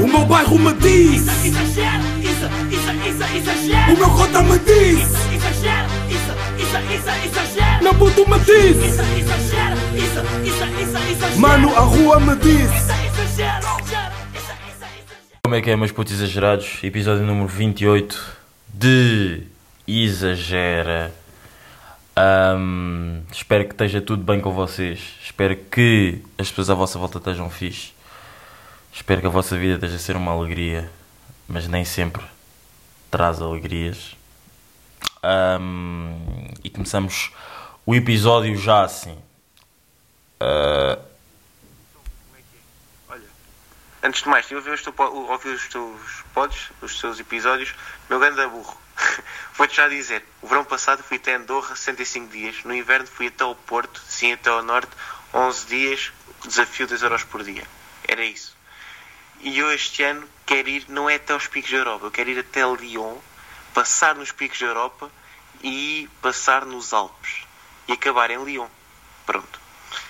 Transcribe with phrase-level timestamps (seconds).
[0.00, 3.92] O meu bairro me diz Isso, exagero, isso, isso, isso, exagero.
[3.92, 7.82] O meu cota me diz Isso, exagero, isso, isso, isso, exagero.
[7.84, 11.40] Meu puto me diz Isso, exagero, isso, isso, isso, exagero.
[11.40, 13.80] Mano, a rua me diz Isso, exagero.
[15.42, 16.78] Como é que é, meus putos exagerados?
[16.82, 18.24] Episódio número 28
[18.72, 19.42] de
[19.86, 21.12] Exagera.
[22.16, 25.00] Ahm, espero que esteja tudo bem com vocês.
[25.22, 27.92] Espero que as pessoas à vossa volta estejam fixe.
[28.92, 30.90] Espero que a vossa vida esteja a ser uma alegria,
[31.48, 32.24] mas nem sempre
[33.10, 34.16] traz alegrias.
[35.22, 37.32] Ahm, e começamos
[37.86, 39.16] o episódio já assim.
[40.40, 40.98] Ah,
[43.08, 43.26] Olha,
[44.02, 47.74] antes de mais, estive a ver os teus pods, os teus episódios,
[48.08, 48.76] meu grande burro.
[49.54, 53.44] Vou-te já dizer, o verão passado fui até Andorra 65 dias, no inverno fui até
[53.44, 54.90] ao Porto, sim até ao Norte,
[55.34, 56.12] 11 dias,
[56.44, 57.64] desafio 2 euros por dia.
[58.08, 58.59] Era isso.
[59.42, 62.30] E eu este ano quero ir, não é até aos picos da Europa, eu quero
[62.30, 63.16] ir até Lyon,
[63.72, 65.10] passar nos picos da Europa
[65.62, 67.42] e passar nos Alpes.
[67.88, 68.68] E acabar em Lyon.
[69.24, 69.60] Pronto.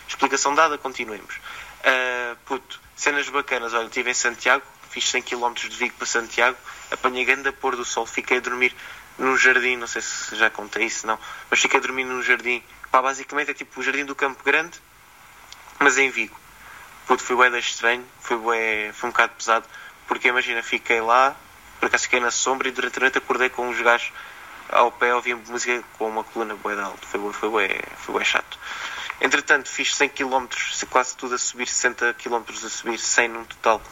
[0.08, 1.36] Explicação dada, continuemos.
[1.84, 3.72] Ah, puto, cenas bacanas.
[3.72, 6.58] Olha, estive em Santiago, fiz 100 km de Vigo para Santiago,
[6.90, 8.74] apanhei grande a pôr do sol, fiquei a dormir
[9.18, 11.18] num jardim, não sei se já contei isso, não,
[11.50, 12.62] mas fiquei a dormir num jardim.
[12.90, 14.80] Pá, basicamente é tipo o jardim do Campo Grande,
[15.78, 16.36] mas em Vigo.
[17.10, 19.66] Puto, foi bué da estranho, foi, bué, foi um bocado pesado,
[20.06, 21.34] porque imagina, fiquei lá,
[21.80, 24.12] por acaso fiquei na sombra e durante a noite acordei com uns gajos
[24.68, 28.12] ao pé, ouvia música com uma coluna bué de alto, foi, bué- foi, bué, foi
[28.14, 28.56] bué chato.
[29.20, 30.46] Entretanto, fiz 100 km,
[30.88, 33.82] quase tudo a subir, 60 km a subir, 100 num total,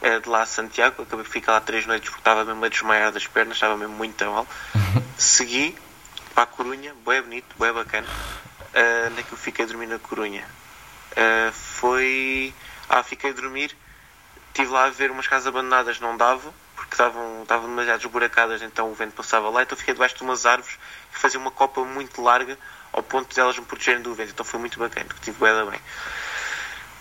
[0.00, 1.02] eh, de lá a Santiago.
[1.02, 3.94] Acabei de ficar lá 3 noites porque estava mesmo a desmaiar das pernas, estava mesmo
[3.94, 4.46] muito mal.
[5.18, 5.76] Segui
[6.34, 8.06] para a Corunha, bué bonito, bué bacana.
[8.72, 10.48] Uh, onde é que eu fiquei a dormir na Corunha?
[11.14, 12.54] Uh, foi.
[12.88, 13.76] Ah, fiquei a dormir.
[14.48, 18.90] Estive lá a ver umas casas abandonadas, não dava, porque estavam, estavam demasiado esburacadas, então
[18.90, 19.62] o vento passava lá.
[19.62, 20.78] Então fiquei debaixo de umas árvores
[21.12, 22.56] que faziam uma copa muito larga
[22.92, 24.30] ao ponto de elas me protegerem do vento.
[24.30, 25.80] Então foi muito bacana, que tive da bem.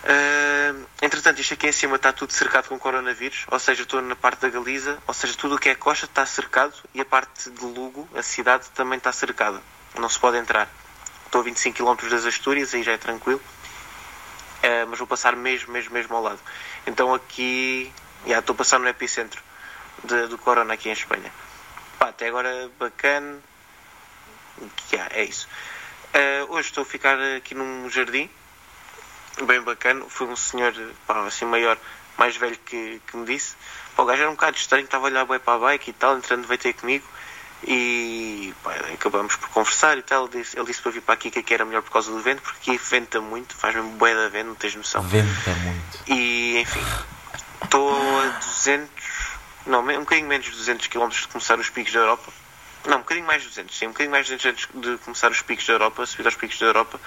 [0.03, 4.15] Uh, entretanto, isto aqui em cima está tudo cercado com coronavírus, ou seja, estou na
[4.15, 7.49] parte da Galiza, ou seja, tudo o que é costa está cercado e a parte
[7.49, 9.61] de Lugo, a cidade, também está cercada.
[9.97, 10.67] Não se pode entrar.
[11.25, 13.41] Estou a 25 km das Astúrias, aí já é tranquilo,
[14.63, 16.39] Uh, mas vou passar mesmo, mesmo, mesmo ao lado.
[16.87, 17.91] Então aqui,
[18.25, 19.41] já estou a passar no epicentro
[20.03, 21.31] de- do corona aqui em Espanha.
[21.99, 23.39] Pá, até agora bacana,
[24.91, 25.47] Já, é isso.
[26.13, 28.29] Uh, hoje estou a ficar aqui num jardim,
[29.45, 30.05] bem bacana.
[30.07, 30.73] Foi um senhor,
[31.07, 31.77] pá, assim maior,
[32.17, 33.55] mais velho que, que me disse.
[33.95, 35.93] Pá, o gajo era um bocado estranho, estava a olhar bem para a bike e
[35.93, 37.05] tal, entrando veio ter comigo.
[37.65, 40.25] E pá, acabamos por conversar e tal.
[40.25, 42.41] Ele disse, ele disse para vir para aqui que era melhor por causa do vento,
[42.41, 45.01] porque aqui venta muito, faz mesmo bué da vento, não tens noção.
[45.03, 46.03] venta muito.
[46.07, 46.83] E enfim,
[47.63, 48.89] estou a 200,
[49.65, 52.31] não, um bocadinho menos de 200 km de começar os picos da Europa.
[52.85, 55.31] Não, um bocadinho mais de 200, sim, um bocadinho mais de 200 antes de começar
[55.31, 56.99] os picos da Europa, subir aos picos da Europa.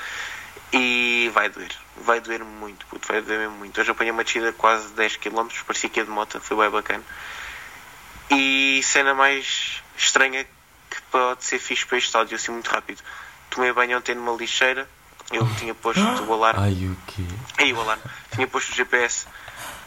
[0.73, 3.79] E vai doer, vai doer muito, puto, vai doer mesmo muito.
[3.81, 6.71] Hoje apanhei uma descida de quase 10 km, parecia que ia de moto, foi bem
[6.71, 7.05] bacana.
[8.31, 10.45] E cena mais estranha
[10.91, 13.03] que pode ser fixe para este áudio, assim muito rápido.
[13.51, 14.89] Tomei banho ontem numa lixeira,
[15.33, 16.61] eu tinha posto o alarme.
[16.63, 17.23] Ai, o quê?
[17.59, 18.03] Aí o alarme.
[18.35, 19.27] Tinha posto o GPS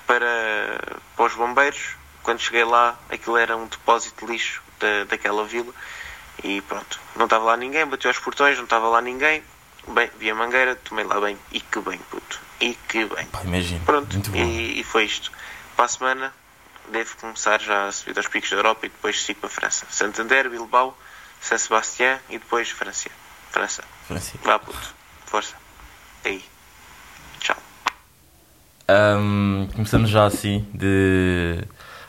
[0.07, 1.95] para, para os bombeiros.
[2.23, 5.73] Quando cheguei lá, aquilo era um depósito de lixo da, daquela vila.
[6.43, 9.43] E pronto, não estava lá ninguém, bateu aos portões, não estava lá ninguém.
[9.87, 11.37] Bem, vi a mangueira, tomei lá bem.
[11.51, 12.39] E que bem, puto.
[12.59, 13.25] E que bem.
[13.27, 13.81] Pá, imagina.
[13.85, 15.31] Pronto, e, e foi isto.
[15.75, 16.33] Para a semana,
[16.91, 19.85] devo começar já a subir aos picos da Europa e depois sigo para a França.
[19.89, 20.97] Santander, Bilbao,
[21.41, 23.09] San Sebastián e depois França.
[23.51, 23.83] França.
[24.07, 24.39] Francisco.
[24.43, 24.93] Vá, puto.
[25.25, 25.55] Força.
[26.25, 26.43] Aí.
[27.39, 27.55] Tchau.
[28.87, 31.63] Ahm, começamos já assim de,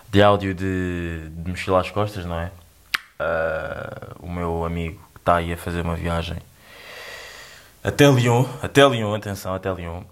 [0.09, 2.51] de áudio de, de mochila às costas, não é?
[3.19, 6.39] Ah, o meu amigo que está aí a fazer uma viagem
[7.83, 10.03] até Lyon, até Lyon, atenção, até Lyon.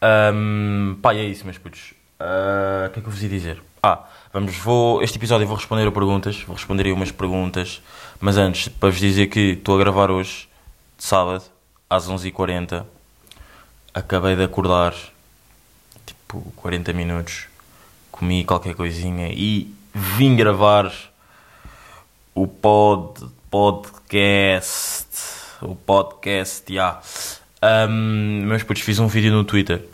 [0.00, 1.92] Ahm, pá, e é isso, meus putos.
[2.18, 3.62] Ah, O que é que eu vos ia dizer?
[3.82, 4.04] Ah,
[4.38, 7.82] vamos, vou, este episódio vou responder a perguntas, vou responder aí umas perguntas,
[8.20, 10.48] mas antes, para vos dizer que estou a gravar hoje,
[10.96, 11.42] de sábado,
[11.90, 12.84] às 11h40,
[13.92, 14.94] acabei de acordar,
[16.06, 17.46] tipo 40 minutos,
[18.12, 20.92] comi qualquer coisinha e vim gravar
[22.32, 25.08] o pod, podcast,
[25.60, 27.00] o podcast, já.
[27.60, 29.84] Um, meus putos, fiz um vídeo no Twitter,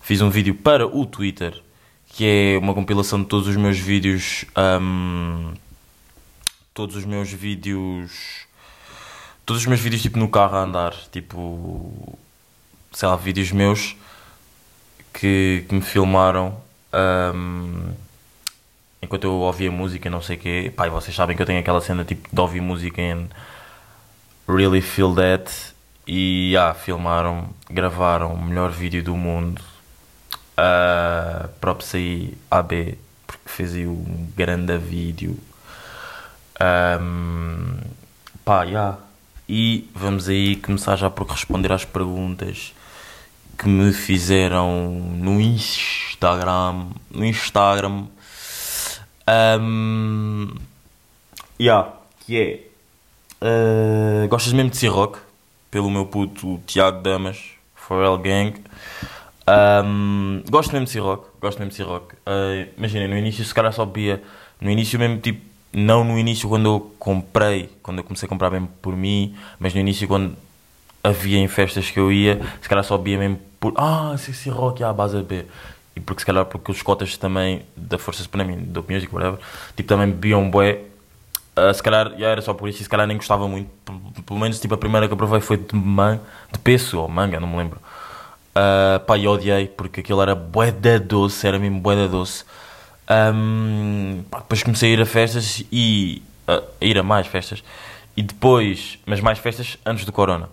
[0.00, 1.62] fiz um vídeo para o Twitter,
[2.12, 4.44] que é uma compilação de todos os meus vídeos,
[4.80, 5.54] um,
[6.74, 8.46] todos os meus vídeos,
[9.46, 12.18] todos os meus vídeos tipo no carro a andar, tipo,
[12.92, 13.96] sei lá, vídeos meus
[15.12, 16.60] que, que me filmaram
[17.34, 17.94] um,
[19.00, 20.72] enquanto eu ouvia música, não sei o quê.
[20.76, 23.28] E vocês sabem que eu tenho aquela cena tipo de ouvir música em
[24.46, 25.72] Really Feel That.
[26.06, 29.62] E ah, filmaram, gravaram o melhor vídeo do mundo.
[30.62, 35.36] Uh, próprio aí AB, porque fez aí um grande vídeo.
[37.00, 37.78] Um,
[38.44, 38.98] pá, yeah.
[39.48, 42.72] E vamos aí começar já por responder às perguntas
[43.58, 46.90] que me fizeram no Instagram.
[47.10, 48.06] No Instagram.
[49.60, 50.54] Um,
[51.60, 52.60] yeah, que é.
[53.44, 55.18] Uh, gostas mesmo de C-Rock?
[55.72, 57.40] Pelo meu puto Tiago Damas,
[57.74, 58.62] Forel Gang.
[59.48, 61.26] Um, gosto mesmo de C-Rock.
[61.40, 62.14] Gosto mesmo de C-Rock.
[62.14, 64.22] Uh, Imaginem, no início se calhar só bebia.
[64.60, 65.52] No início mesmo tipo.
[65.74, 69.72] Não no início quando eu comprei, quando eu comecei a comprar mesmo por mim, mas
[69.72, 70.36] no início quando
[71.02, 73.72] havia em festas que eu ia, se calhar só bebia mesmo por.
[73.76, 75.46] Ah, esse rock, à base a B.
[75.96, 79.38] E porque se calhar porque os cotas também, da Força Suprema, da e whatever,
[79.74, 80.80] tipo também bebiam bué.
[81.56, 83.70] Uh, se calhar já era só por isso e se calhar nem gostava muito.
[83.84, 86.20] P- Pelo menos tipo a primeira que eu provei foi de man,
[86.52, 87.80] de peso ou manga, não me lembro.
[88.54, 92.44] Uh, pá, e odiei porque aquilo era bué da doce, era mesmo bué da doce.
[93.10, 97.64] Um, pá, depois comecei a ir a festas e uh, a ir a mais festas
[98.16, 100.48] e depois, mas mais festas antes do Corona.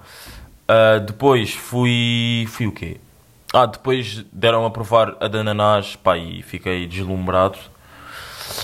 [0.70, 2.98] Uh, depois fui, fui o quê?
[3.54, 7.58] Ah, depois deram a provar a de ananás, pá, e fiquei deslumbrado.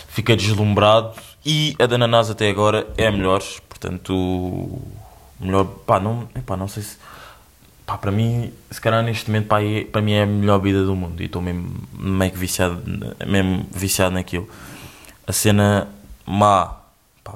[0.07, 1.13] Fiquei deslumbrado
[1.45, 4.79] e a de até agora é a melhor, portanto,
[5.39, 6.97] melhor, pá, não, epá, não sei se
[7.85, 10.83] pá, para mim, se calhar neste momento, pá, é- para mim é a melhor vida
[10.83, 12.81] do mundo e estou mesmo meio que viciado,
[13.25, 14.49] mesmo viciado naquilo.
[15.27, 15.87] A cena
[16.25, 16.77] má,
[17.23, 17.33] pá,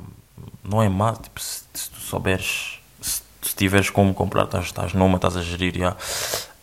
[0.63, 4.93] não é má, tipo, se, se tu souberes, se, se tiveres como comprar, estás, estás
[4.93, 5.95] numa, estás a gerir, já.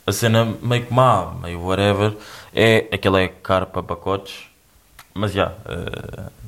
[0.06, 2.16] A cena meio que má, meio whatever,
[2.54, 4.44] é aquela é caro para pacotes,
[5.12, 5.52] mas já,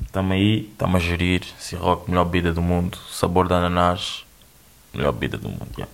[0.05, 4.23] estamos aí, estamos a gerir, Ciroc, melhor bebida do mundo, sabor de ananás,
[4.93, 5.87] melhor bebida do mundo, já.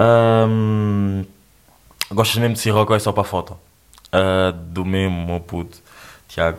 [0.00, 1.24] Ahm,
[2.10, 3.58] gostas mesmo de Ciroc ou é só para a foto?
[4.10, 5.78] Ah, do mesmo, meu puto,
[6.28, 6.58] Tiago.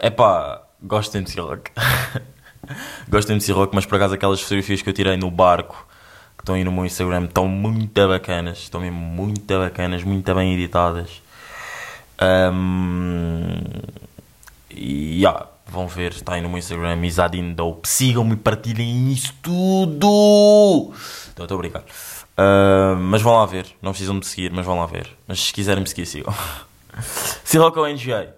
[0.00, 1.68] É pá, gosto mesmo de Ciroc.
[3.08, 5.86] gosto mesmo de Ciroc, mas por acaso aquelas fotografias que eu tirei no barco
[6.36, 10.54] que estão aí no meu Instagram estão muito bacanas, estão mesmo muito bacanas, muito bem
[10.54, 11.22] editadas.
[14.70, 17.88] E já, vão ver, está aí no meu Instagram, Isadine Dope.
[17.88, 20.92] Sigam-me e partilhem isso tudo!
[21.32, 21.84] Então, estou a brincar.
[22.36, 25.08] Ah, mas vão lá ver, não precisam de seguir, mas vão lá ver.
[25.26, 26.34] Mas se quiserem me seguir, sigam.
[27.44, 28.34] Sirocco NGA.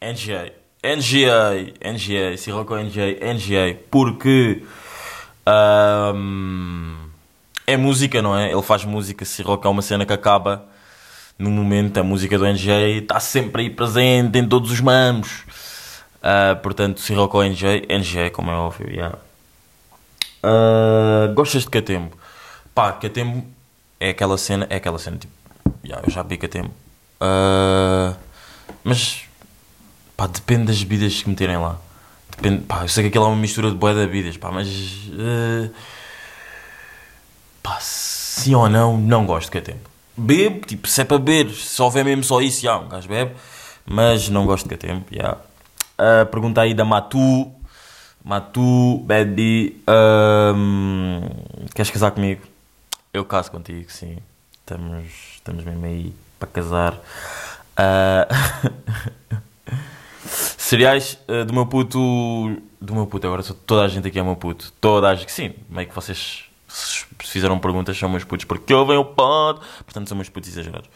[0.00, 0.52] NGA.
[0.82, 1.74] NGA.
[1.92, 2.36] NGA.
[2.36, 3.34] Sirocco NGA.
[3.34, 3.78] NGA.
[3.90, 4.64] Porque.
[5.46, 6.94] ahm,
[7.66, 8.50] é música, não é?
[8.50, 9.24] Ele faz música.
[9.24, 10.66] Sirocco é uma cena que acaba
[11.38, 11.98] no momento.
[11.98, 15.44] A música do NGA está sempre aí presente em todos os mamos.
[16.22, 17.82] Ah, portanto, Sirocco NGA.
[17.98, 18.88] NGA, como é óbvio.
[18.88, 19.18] Yeah.
[20.42, 22.16] Ah, gostas de Catembo?
[22.74, 23.44] Pá, Catembo
[23.98, 24.66] é aquela cena.
[24.70, 25.32] É aquela cena tipo.
[25.84, 26.70] Yeah, eu já vi Catembo.
[27.20, 28.14] Ah,
[28.84, 29.24] mas
[30.16, 31.78] pá, depende das bebidas que meterem lá.
[32.30, 34.68] Depende, pá, eu sei que aquilo é uma mistura de boia de bebidas, pá, mas
[35.18, 35.70] eh,
[37.62, 39.80] pá, sim ou não, não gosto de Catembo.
[40.16, 43.32] Bebo, tipo, se é para beber, se houver mesmo só isso, já, um gajo bebe,
[43.86, 45.36] mas não gosto de Catembo, já.
[46.04, 47.48] Ah, pergunta aí da Matu,
[48.24, 51.20] Matu, baby, ahm,
[51.76, 52.42] queres casar comigo?
[53.14, 54.18] Eu caso contigo, sim.
[54.52, 55.04] Estamos,
[55.34, 56.98] estamos mesmo aí para casar.
[57.76, 58.26] Ah,
[60.26, 62.00] cereais ah, do meu puto.
[62.80, 64.72] Do meu puto, agora toda a gente aqui é meu puto.
[64.80, 65.30] Toda a gente.
[65.30, 66.46] Sim, meio que vocês
[67.20, 69.60] fizeram perguntas, são meus putos porque ouvem o pod.
[69.84, 70.90] Portanto, são meus putos exagerados.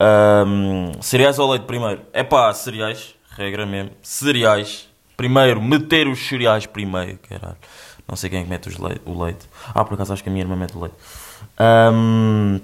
[0.00, 2.00] Ahm, cereais ou leite primeiro?
[2.12, 3.92] É pá, cereais, regra mesmo.
[4.02, 4.88] Cereais.
[5.16, 7.56] Primeiro, meter os cereais primeiro, caralho.
[8.06, 9.46] Não sei quem é que mete os lei- o leite.
[9.74, 10.96] Ah, por acaso acho que a minha irmã mete o leite.
[11.58, 12.58] Ahm,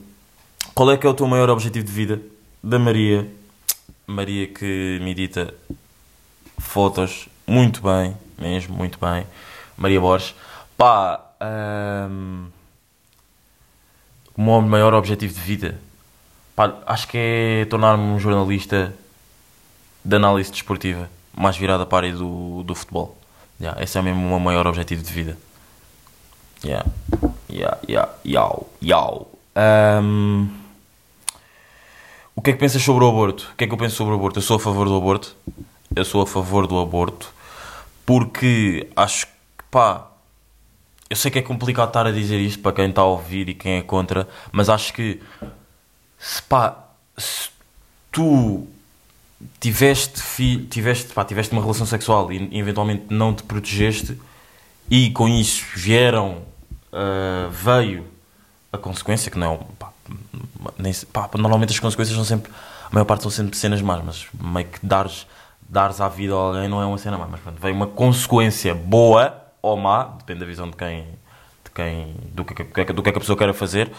[0.74, 2.20] qual é que é o teu maior objetivo de vida?
[2.62, 3.28] Da Maria.
[4.06, 5.54] Maria que me edita
[6.58, 9.26] fotos muito bem, mesmo, muito bem.
[9.76, 10.34] Maria Borges.
[10.76, 12.46] Pá, ahm,
[14.36, 15.78] o meu maior objetivo de vida?
[16.56, 18.94] Pá, acho que é tornar-me um jornalista
[20.04, 23.16] de análise desportiva, mais virada para a área do, do futebol.
[23.60, 25.38] Yeah, esse é mesmo o meu maior objetivo de vida.
[26.64, 26.84] Yeah.
[27.48, 29.30] Yeah, yeah, yau, yau.
[29.54, 30.48] Ahm,
[32.34, 33.50] o que é que pensas sobre o aborto?
[33.52, 34.38] O que é que eu penso sobre o aborto?
[34.38, 35.36] Eu sou a favor do aborto.
[35.94, 37.32] Eu sou a favor do aborto
[38.04, 40.10] porque acho que, pá,
[41.08, 43.54] eu sei que é complicado estar a dizer isto para quem está a ouvir e
[43.54, 45.22] quem é contra, mas acho que,
[46.18, 46.76] se pá,
[47.16, 47.50] se
[48.10, 48.66] tu
[49.60, 50.20] tiveste,
[50.70, 54.20] tiveste, pá, tiveste uma relação sexual e, eventualmente não te protegeste
[54.90, 56.42] e com isso vieram,
[56.92, 58.06] ah, veio
[58.72, 59.90] a consequência, que não é pá,
[60.78, 62.52] nem pá, normalmente as consequências são sempre,
[62.84, 65.26] a maior parte são sempre cenas más, mas meio que dares,
[65.68, 68.74] dares à vida a alguém não é uma cena má, mas pronto, veio uma consequência
[68.74, 71.02] boa ou má, depende da visão de quem,
[71.64, 73.90] de quem do, que, é que- do que é que a pessoa quer fazer.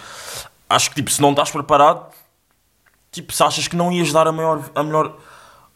[0.69, 2.05] Acho que tipo, se não estás preparado,
[3.11, 5.17] tipo, se achas que não ias dar a maior, a melhor,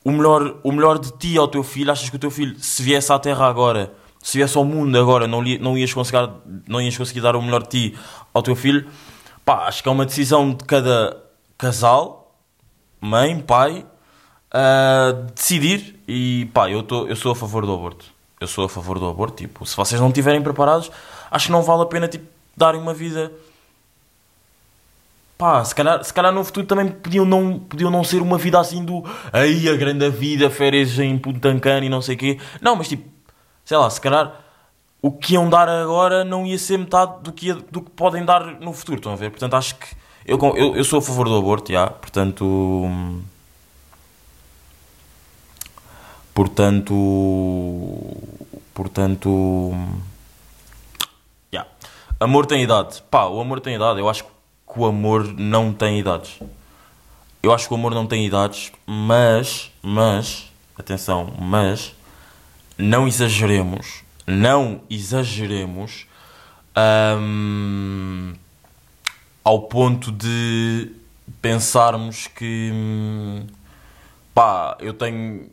[0.03, 2.81] o, melhor, o melhor de ti ao teu filho, achas que o teu filho, se
[2.83, 6.29] viesse à Terra agora, se viesse ao mundo agora, não, lhe, não, ias conseguir,
[6.67, 7.99] não ias conseguir dar o melhor de ti
[8.33, 8.87] ao teu filho,
[9.45, 11.17] pá, acho que é uma decisão de cada
[11.57, 12.35] casal,
[13.01, 13.85] mãe, pai,
[14.51, 15.99] a decidir.
[16.07, 18.05] E pá, eu, tô, eu sou a favor do aborto.
[18.39, 20.89] Eu sou a favor do aborto, tipo, se vocês não estiverem preparados,
[21.29, 22.25] acho que não vale a pena, tipo,
[22.55, 23.31] darem uma vida
[25.39, 28.59] pá, se calhar, se calhar no futuro também podiam não, podiam não ser uma vida
[28.59, 32.37] assim do aí a grande vida, férias em Punta Cana e não sei o quê.
[32.61, 33.09] Não, mas tipo,
[33.63, 34.33] sei lá, se calhar
[35.01, 38.25] o que iam dar agora não ia ser metade do que, ia- do que podem
[38.25, 39.29] dar no futuro, estão a ver?
[39.31, 39.87] Portanto, acho que
[40.25, 42.91] eu, eu, eu sou a favor do aborto, já, portanto.
[46.33, 46.93] Portanto.
[48.73, 49.71] Portanto.
[51.51, 51.65] já.
[52.19, 53.01] Amor tem idade.
[53.09, 53.99] Pá, o amor tem idade.
[53.99, 54.29] Eu acho que
[54.77, 56.39] o amor não tem idades.
[57.41, 61.95] Eu acho que o amor não tem idades, mas, mas, atenção, mas,
[62.77, 66.05] não exageremos, não exageremos
[67.17, 68.33] hum,
[69.43, 70.91] ao ponto de
[71.41, 73.47] pensarmos que, hum,
[74.33, 75.49] pá, eu tenho,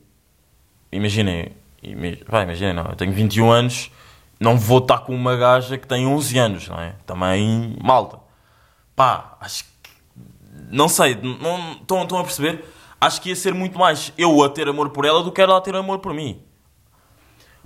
[0.90, 1.52] imaginem,
[2.28, 3.90] vai, imaginem, não, eu tenho 21 anos,
[4.38, 6.94] não vou estar com uma gaja que tem 11 anos, não é?
[7.06, 8.25] Também, malta.
[8.97, 9.91] Pá, acho que.
[10.71, 12.65] Não sei, não, estão, estão a perceber?
[12.99, 15.59] Acho que ia ser muito mais eu a ter amor por ela do que ela
[15.59, 16.41] a ter amor por mim.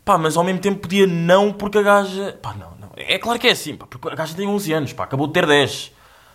[0.04, 2.38] Pá, mas ao mesmo tempo podia não porque a gaja.
[2.42, 2.90] Pá, não, não.
[2.96, 5.32] É claro que é assim, pá, porque a gaja tem 11 anos, pá, acabou de
[5.32, 5.92] ter 10.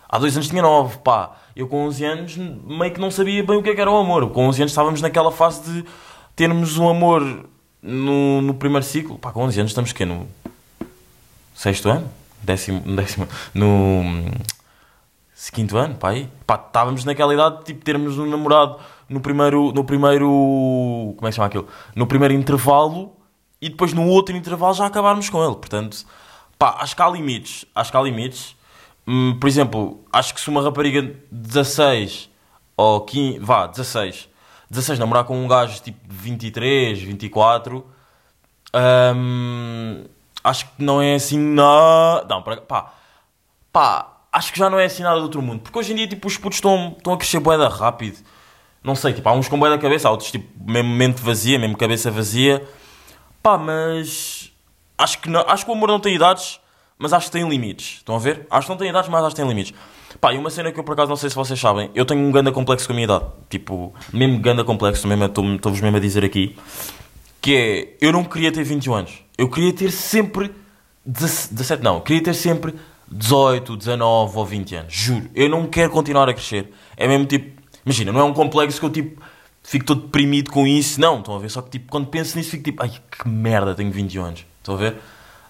[0.08, 1.36] Há dois anos tinha 9, pá.
[1.54, 3.96] Eu com 11 anos meio que não sabia bem o que é que era o
[3.96, 4.30] amor.
[4.30, 5.84] Com 11 anos estávamos naquela fase de
[6.34, 7.48] termos um amor
[7.82, 9.18] no, no primeiro ciclo.
[9.18, 10.26] Pá, com 11 anos estamos que no
[11.54, 12.10] sexto ano?
[12.42, 14.30] Décimo, décimo, no
[15.52, 16.28] quinto ano, pá, aí.
[16.46, 20.26] Pá, estávamos naquela idade de tipo, termos um namorado no primeiro, no primeiro,
[21.16, 21.68] como é que chama aquilo?
[21.94, 23.16] No primeiro intervalo
[23.60, 25.56] e depois no outro intervalo já acabarmos com ele.
[25.56, 26.04] Portanto,
[26.58, 28.56] pá, acho que há limites, acho que há limites.
[29.06, 32.28] Hum, por exemplo, acho que se uma rapariga de 16
[32.76, 34.28] ou 15, vá, 16,
[34.70, 37.86] 16 namorar com um gajo tipo de 23, 24,
[39.14, 40.04] hum,
[40.42, 42.92] acho que não é assim, não, não, pá,
[43.72, 45.60] pá, acho que já não é assim nada do outro mundo.
[45.62, 48.18] Porque hoje em dia, tipo, os putos estão, estão a crescer boeda rápido.
[48.84, 51.76] Não sei, tipo, há uns com boeda cabeça, há outros, tipo, mesmo mente vazia, mesmo
[51.76, 52.62] cabeça vazia.
[53.42, 54.52] Pá, mas...
[54.98, 56.60] Acho que, não, acho que o amor não tem idades,
[56.98, 57.96] mas acho que tem limites.
[57.98, 58.46] Estão a ver?
[58.50, 59.74] Acho que não tem idades, mas acho que tem limites.
[60.20, 61.90] Pá, e uma cena que eu, por acaso, não sei se vocês sabem.
[61.94, 63.24] Eu tenho um ganda complexo com a minha idade.
[63.50, 66.56] Tipo, mesmo ganda complexo, mesmo, estou- estou-vos mesmo a dizer aqui.
[67.40, 67.56] Que
[68.00, 69.12] é, eu não queria ter 21 anos.
[69.36, 70.50] Eu queria ter sempre
[71.04, 72.74] 17, não, queria ter sempre
[73.10, 74.92] 18, 19 ou 20 anos.
[74.92, 76.72] Juro, eu não quero continuar a crescer.
[76.96, 79.22] É mesmo tipo, imagina, não é um complexo que eu tipo
[79.62, 81.00] fico todo deprimido com isso.
[81.00, 81.50] Não, estão a ver?
[81.50, 84.46] Só que tipo, quando penso nisso, fico tipo, ai que merda, tenho 21 anos.
[84.58, 84.96] Estão a ver?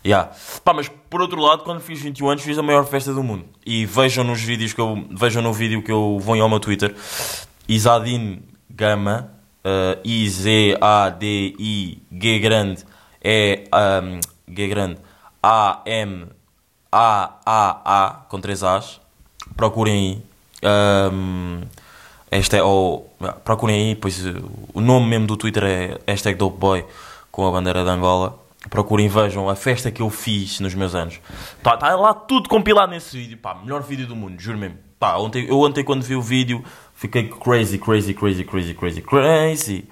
[0.05, 0.31] Yeah.
[0.65, 3.45] Pá, mas por outro lado, quando fiz 21 anos, fiz a maior festa do mundo.
[3.65, 6.95] E vejam nos vídeos que eu vejam no vídeo que eu vou ao meu Twitter.
[7.69, 9.33] Isadine Gama,
[9.65, 10.79] uh, I-Z-A-D-I-G
[12.39, 12.85] grande,
[13.21, 13.65] é
[14.03, 14.21] um,
[14.55, 14.99] G grande,
[16.97, 19.01] A-M-A-A-A, com três A's.
[19.55, 20.23] Procurem
[20.63, 21.11] aí.
[21.13, 21.61] Um,
[22.31, 24.25] esta é, ou, procurem aí, pois
[24.73, 26.85] o nome mesmo do Twitter é hashtag Dopeboy
[27.31, 28.39] com a bandeira de Angola.
[28.71, 31.21] Procurem, vejam a festa que eu fiz nos meus anos.
[31.59, 33.39] Está tá lá tudo compilado nesse vídeo.
[33.39, 34.79] Pá, melhor vídeo do mundo, juro mesmo.
[34.99, 39.89] Pá, ontem, eu ontem quando vi o vídeo fiquei crazy, crazy, crazy, crazy, crazy, crazy.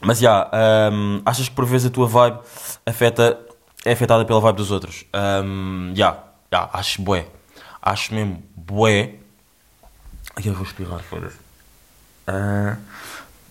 [0.00, 0.50] Mas já,
[0.92, 2.38] hum, achas que por vezes a tua vibe
[2.84, 3.38] afeta,
[3.86, 5.04] é afetada pela vibe dos outros?
[5.94, 6.18] Já,
[6.52, 7.26] já, acho bué.
[7.80, 9.14] Acho mesmo bué.
[10.34, 11.36] Ai, eu vou espirrar, foda-se.
[12.26, 12.76] Ah,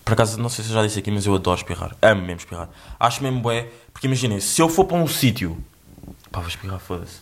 [0.03, 1.95] por acaso, não sei se eu já disse aqui, mas eu adoro espirrar.
[2.01, 2.69] Amo mesmo espirrar.
[2.99, 3.69] Acho mesmo bué.
[3.93, 5.57] Porque imaginem, se eu for para um sítio...
[6.31, 7.21] Pá, vou espirrar, foda-se.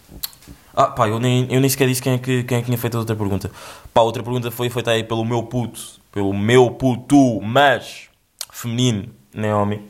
[0.75, 2.77] Ah, pá, eu nem, eu nem sequer disse quem é, que, quem é que tinha
[2.79, 3.51] feito a outra pergunta.
[3.93, 5.79] Pá, a outra pergunta foi feita aí pelo meu puto.
[6.11, 8.09] Pelo meu puto, mas...
[8.51, 9.87] Feminino, Naomi.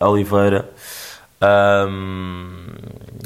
[0.00, 0.72] Oliveira.
[1.44, 2.64] Ahm,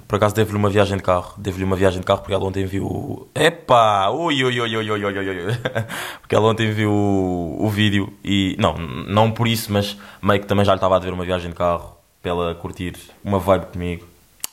[0.08, 1.34] por acaso devo-lhe uma viagem de carro.
[1.36, 3.28] Devo-lhe uma viagem de carro porque ela ontem viu.
[3.34, 4.08] Epá!
[4.08, 5.54] Ui, ui, ui, ui, ui, ui, ui.
[6.20, 8.56] Porque ela ontem viu o, o vídeo e.
[8.58, 11.50] Não, não por isso, mas meio que também já lhe estava a dever uma viagem
[11.50, 14.06] de carro para ela curtir uma vibe comigo.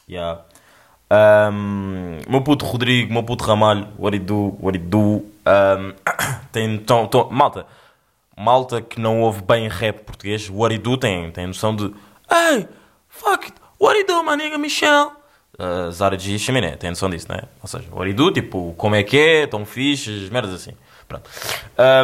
[0.08, 0.42] Yeah.
[1.52, 5.00] Um, meu puto Rodrigo, meu puto Ramalho, what it do, what it do.
[5.00, 5.94] Um,
[6.52, 7.66] tem, tão, tão, malta,
[8.38, 11.94] malta que não ouve bem rap português, what it do tem, tem noção de
[12.32, 12.68] Hey,
[13.16, 15.14] fuck it, what it do, my nigga Michel?
[15.58, 17.44] Uh, Zara G e Chaminé, tem noção disso, né?
[17.62, 20.74] Ou seja, what it do, tipo, como é que é, tão fixe, merdas assim.
[21.08, 21.30] Pronto.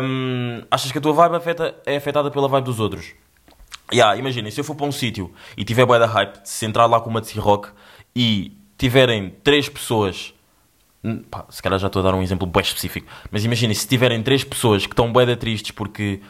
[0.03, 3.13] Um, achas que a tua vibe afeta, é afetada pela vibe dos outros?
[3.93, 6.85] Yeah, imaginem, se eu for para um sítio e tiver bué da hype, se entrar
[6.85, 7.69] lá com uma de rock
[8.15, 10.33] e tiverem três pessoas,
[11.03, 13.85] hum, pá, se calhar já estou a dar um exemplo bem específico, mas imaginem, se
[13.85, 16.21] tiverem três pessoas que estão bué da tristes porque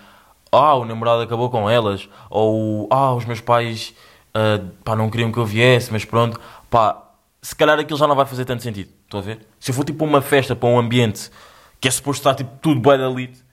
[0.51, 3.93] ah, o namorado acabou com elas, ou ah, os meus pais
[4.33, 7.01] ah, pá, não queriam que eu viesse, mas pronto, pá,
[7.41, 9.45] se calhar aquilo já não vai fazer tanto sentido, estão a ver?
[9.59, 11.29] Se eu for tipo uma festa, para um ambiente
[11.79, 13.43] que é suposto estar tipo tudo bué da elite,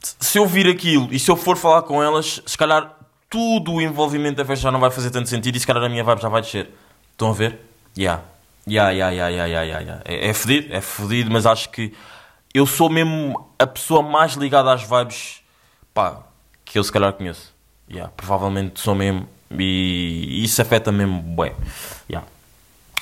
[0.00, 2.94] se eu vir aquilo e se eu for falar com elas, se calhar
[3.30, 5.88] tudo o envolvimento da festa já não vai fazer tanto sentido e se calhar a
[5.88, 6.70] minha vibe já vai descer.
[7.10, 7.60] Estão a ver?
[7.96, 8.22] Yeah,
[8.68, 10.02] yeah, yeah, yeah, yeah, yeah, yeah.
[10.04, 11.94] É, é fedido, é mas acho que
[12.52, 15.42] eu sou mesmo a pessoa mais ligada às vibes
[15.94, 16.22] pá,
[16.64, 17.53] que eu se calhar conheço.
[17.90, 21.54] Yeah, provavelmente sou mesmo e isso afeta mesmo bué.
[22.10, 22.26] Yeah.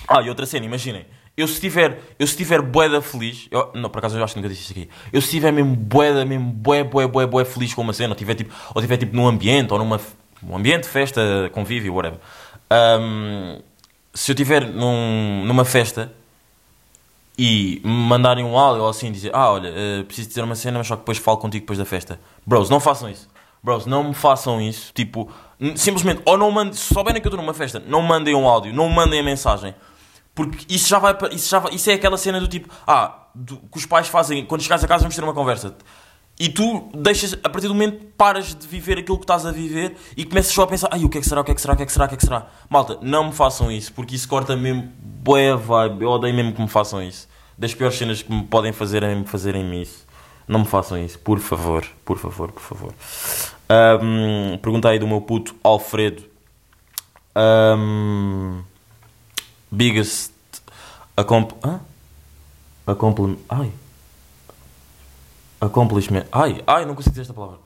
[0.08, 1.06] Ah, e outra cena, imaginem.
[1.34, 4.40] Eu se tiver, eu se tiver boeda feliz, eu, não, por acaso eu acho que
[4.40, 4.88] nunca disse isso aqui.
[5.10, 8.14] Eu se tiver mesmo boeda, mesmo bué, bué, bué, bué feliz com uma cena, ou
[8.14, 9.98] tiver tipo, ou tiver tipo num ambiente, ou numa
[10.42, 12.18] um ambiente, festa, convívio, whatever.
[12.70, 13.60] Um,
[14.12, 16.12] se eu tiver num, numa festa
[17.38, 20.78] e me mandarem um áudio ou assim, dizer, ah, olha, uh, preciso dizer uma cena,
[20.78, 22.20] mas só que depois falo contigo depois da festa.
[22.44, 23.31] Bros, não façam isso.
[23.62, 24.92] Bros, não me façam isso.
[24.92, 25.30] Tipo,
[25.76, 28.72] simplesmente, ou não mandem, se souberem que eu estou numa festa, não mandem um áudio,
[28.72, 29.74] não mandem a mensagem.
[30.34, 33.58] Porque isso já vai, isso já vai, isso é aquela cena do tipo, ah, do,
[33.58, 35.76] que os pais fazem, quando chegares a casa vamos ter uma conversa.
[36.40, 39.94] E tu deixas, a partir do momento, paras de viver aquilo que estás a viver
[40.16, 41.60] e começas só a pensar, ai, o que é que será, o que é que
[41.60, 42.46] será, o que é que será, o que é que será.
[42.68, 46.02] Malta, não me façam isso, porque isso corta mesmo boa vibe.
[46.02, 47.28] Eu odeio mesmo que me façam isso.
[47.56, 50.06] Das piores cenas que me podem fazer é me fazerem isso.
[50.46, 52.94] Não me façam isso, por favor, por favor, por favor.
[54.02, 56.24] Um, pergunta aí do meu puto Alfredo.
[57.36, 58.62] Um,
[59.70, 60.32] biggest
[61.16, 61.52] acomp...
[61.64, 61.80] Hã?
[62.86, 63.38] Accompli...
[63.48, 63.72] Ai.
[65.60, 66.26] Accomplishment.
[66.32, 67.58] Ai, ai, não consigo dizer esta palavra.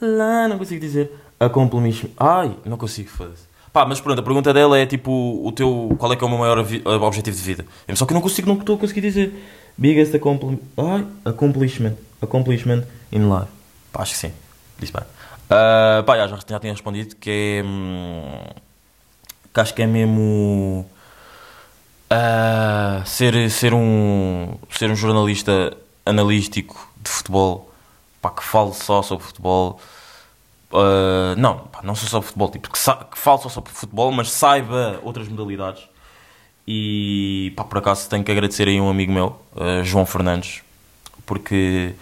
[0.00, 1.12] Lá, não consigo dizer.
[1.38, 2.10] Accomplishment.
[2.16, 3.46] Ai, não consigo, foda-se.
[3.72, 6.30] Pá, mas pronto, a pergunta dela é tipo, o teu, qual é que é o
[6.30, 7.66] meu maior objetivo de vida?
[7.94, 9.34] Só que não consigo, não estou a conseguir dizer.
[9.78, 10.60] Biggest accompli...
[10.76, 11.96] ai, accomplishment.
[12.20, 13.48] Accomplishment in life.
[13.92, 14.32] Pá, acho que sim.
[14.78, 15.04] Disse bem.
[15.48, 17.62] Ah, pá, já, já tinha respondido que é...
[17.64, 18.44] hum,
[19.54, 20.84] que acho que é mesmo...
[22.10, 27.72] ah, ser, ser, um, ser um jornalista analístico de futebol,
[28.20, 29.80] pá, que fale só sobre futebol.
[30.70, 34.30] Uh, não, pá, não só sobre futebol, tipo, que, que fale só sobre futebol, mas
[34.30, 35.88] saiba outras modalidades.
[36.70, 40.60] E pá, por acaso tenho que agradecer aí um amigo meu, uh, João Fernandes,
[41.24, 41.94] porque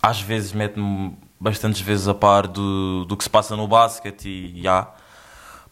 [0.00, 4.62] às vezes mete-me bastantes vezes a par do, do que se passa no basquete e
[4.62, 4.88] já.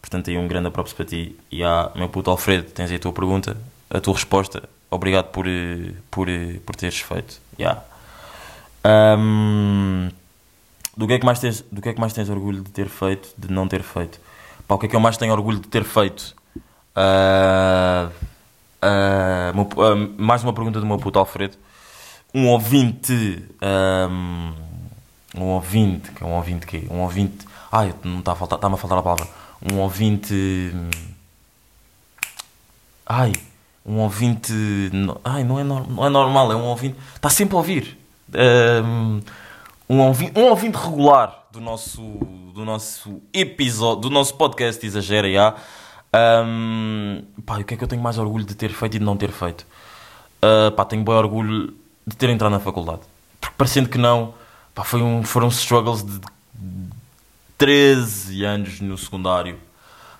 [0.00, 1.38] Portanto, aí um grande aplauso para ti.
[1.48, 3.56] E há, meu puto Alfredo, tens aí a tua pergunta,
[3.88, 4.68] a tua resposta.
[4.90, 7.40] Obrigado por, eh, por, eh, por teres feito.
[7.56, 7.84] Já.
[8.82, 10.08] Ahm,
[10.96, 12.88] do, que é que mais tens, do que é que mais tens orgulho de ter
[12.88, 14.18] feito, de não ter feito?
[14.66, 16.34] Pá, o que é que eu mais tenho orgulho de ter feito?
[19.68, 21.56] Pu- ah, mais uma pergunta do meu puto Alfredo.
[22.32, 23.42] Um ouvinte.
[23.60, 24.52] ahm,
[25.36, 26.10] um ouvinte.
[26.12, 27.46] Que é um ouvinte que Um ouvinte.
[27.70, 28.58] Ai, não está a faltar.
[28.58, 29.26] Está-me a faltar a palavra.
[29.72, 30.72] Um ouvinte.
[33.06, 33.32] Ai,
[33.84, 34.52] um ouvinte.
[35.24, 36.96] Ai, não é, não é normal, é um ouvinte.
[37.14, 37.98] Está sempre a ouvir.
[38.84, 39.20] Um,
[39.88, 42.00] um, ouvinte, um ouvinte regular do nosso,
[42.54, 45.54] do nosso episódio, do nosso podcast Exagera, já.
[46.14, 49.04] Um, pá, o que é que eu tenho mais orgulho de ter feito e de
[49.04, 49.66] não ter feito?
[50.42, 51.74] Uh, pá, tenho bem orgulho
[52.06, 53.00] de ter entrado na faculdade.
[53.40, 54.34] Porque parecendo que não,
[54.74, 56.20] pá, foi um, foram struggles de
[57.58, 59.58] 13 anos no secundário.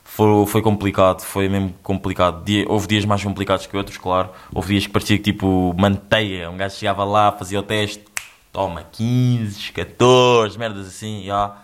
[0.03, 2.45] Foi, foi complicado, foi mesmo complicado.
[2.45, 4.31] Dia- houve dias mais complicados que outros, claro.
[4.53, 6.51] Houve dias que parecia que tipo manteia.
[6.51, 8.05] Um gajo chegava lá, fazia o teste,
[8.53, 11.57] toma 15, 14, merdas assim, já.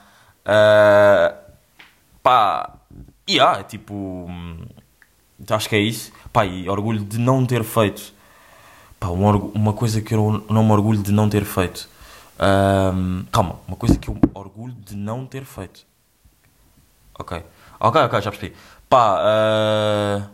[0.44, 1.34] Ah,
[2.22, 2.70] pá,
[3.30, 4.58] e yeah, tipo, hum,
[5.48, 6.12] acho que é isso.
[6.32, 8.12] Pá, e orgulho de não ter feito.
[8.98, 11.88] Pá, um uma coisa que eu não me orgulho de não ter feito.
[12.38, 15.86] Ahm, calma, uma coisa que eu orgulho de não ter feito.
[17.18, 17.42] Ok.
[17.78, 18.54] Ok, ok, já percebi.
[18.88, 20.28] Pá, ah,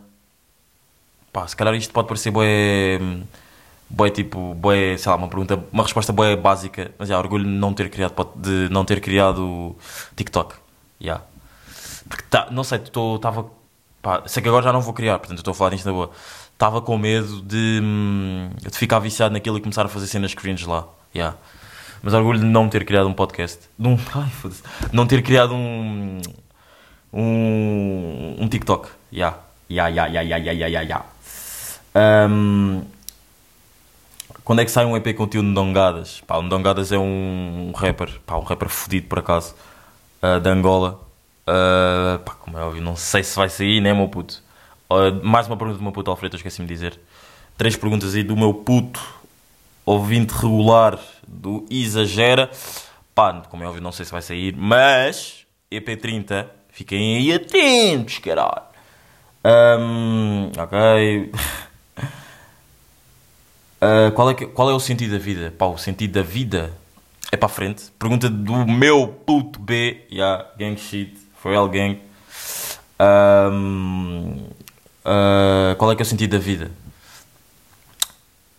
[1.31, 2.99] Pá, se calhar isto pode parecer bué.
[3.89, 7.49] Bué tipo, bué, sei lá, uma pergunta, uma resposta bué básica, mas já, orgulho de
[7.51, 9.75] não ter criado, de não ter criado
[10.15, 10.55] TikTok.
[10.99, 11.21] Já.
[12.07, 13.45] Porque tá, não sei, estava.
[14.25, 16.11] Sei que agora já não vou criar, portanto estou a falar disto na boa.
[16.53, 20.65] Estava com medo de, hum, de ficar viciado naquilo e começar a fazer cenas cringe
[20.65, 20.85] lá.
[21.15, 21.37] Yeah.
[22.01, 23.67] Mas orgulho de não ter criado um podcast.
[23.77, 24.29] De um, ai.
[24.93, 26.21] Não ter criado um.
[27.13, 28.89] Um, um TikTok.
[29.11, 29.37] Yeah.
[29.69, 32.27] Yeah, yeah, yeah, yeah, yeah, yeah, yeah.
[32.29, 32.83] Hum,
[34.43, 36.21] quando é que sai um EP com o tio Ndongadas?
[36.21, 39.53] Pá, o Ndongadas é um, um rapper, pá, um rapper fodido por acaso,
[40.21, 41.06] ah, de Angola.
[41.47, 44.43] Ah, pá, como é óbvio, não sei se vai sair, né, meu puto?
[44.89, 46.99] Ah, mais uma pergunta do meu puto Alfredo, esqueci-me de dizer.
[47.57, 49.01] Três perguntas aí do meu puto,
[49.85, 52.49] ouvinte regular do Exagera.
[53.15, 58.63] Pá, como é óbvio, não sei se vai sair, mas EP30, fiquem aí atentos, caralho.
[59.43, 61.31] Ahm, ok.
[63.79, 65.53] Ah, qual, é que- qual é o sentido da vida?
[65.55, 66.73] Pá, o sentido da vida
[67.31, 67.91] é para a frente.
[67.99, 70.05] Pergunta do meu puto B.
[70.11, 71.15] Yeah, gang shit.
[71.47, 71.99] For real gang.
[72.99, 74.47] Ahm,
[75.05, 76.71] ah, qual é que é o sentido da vida?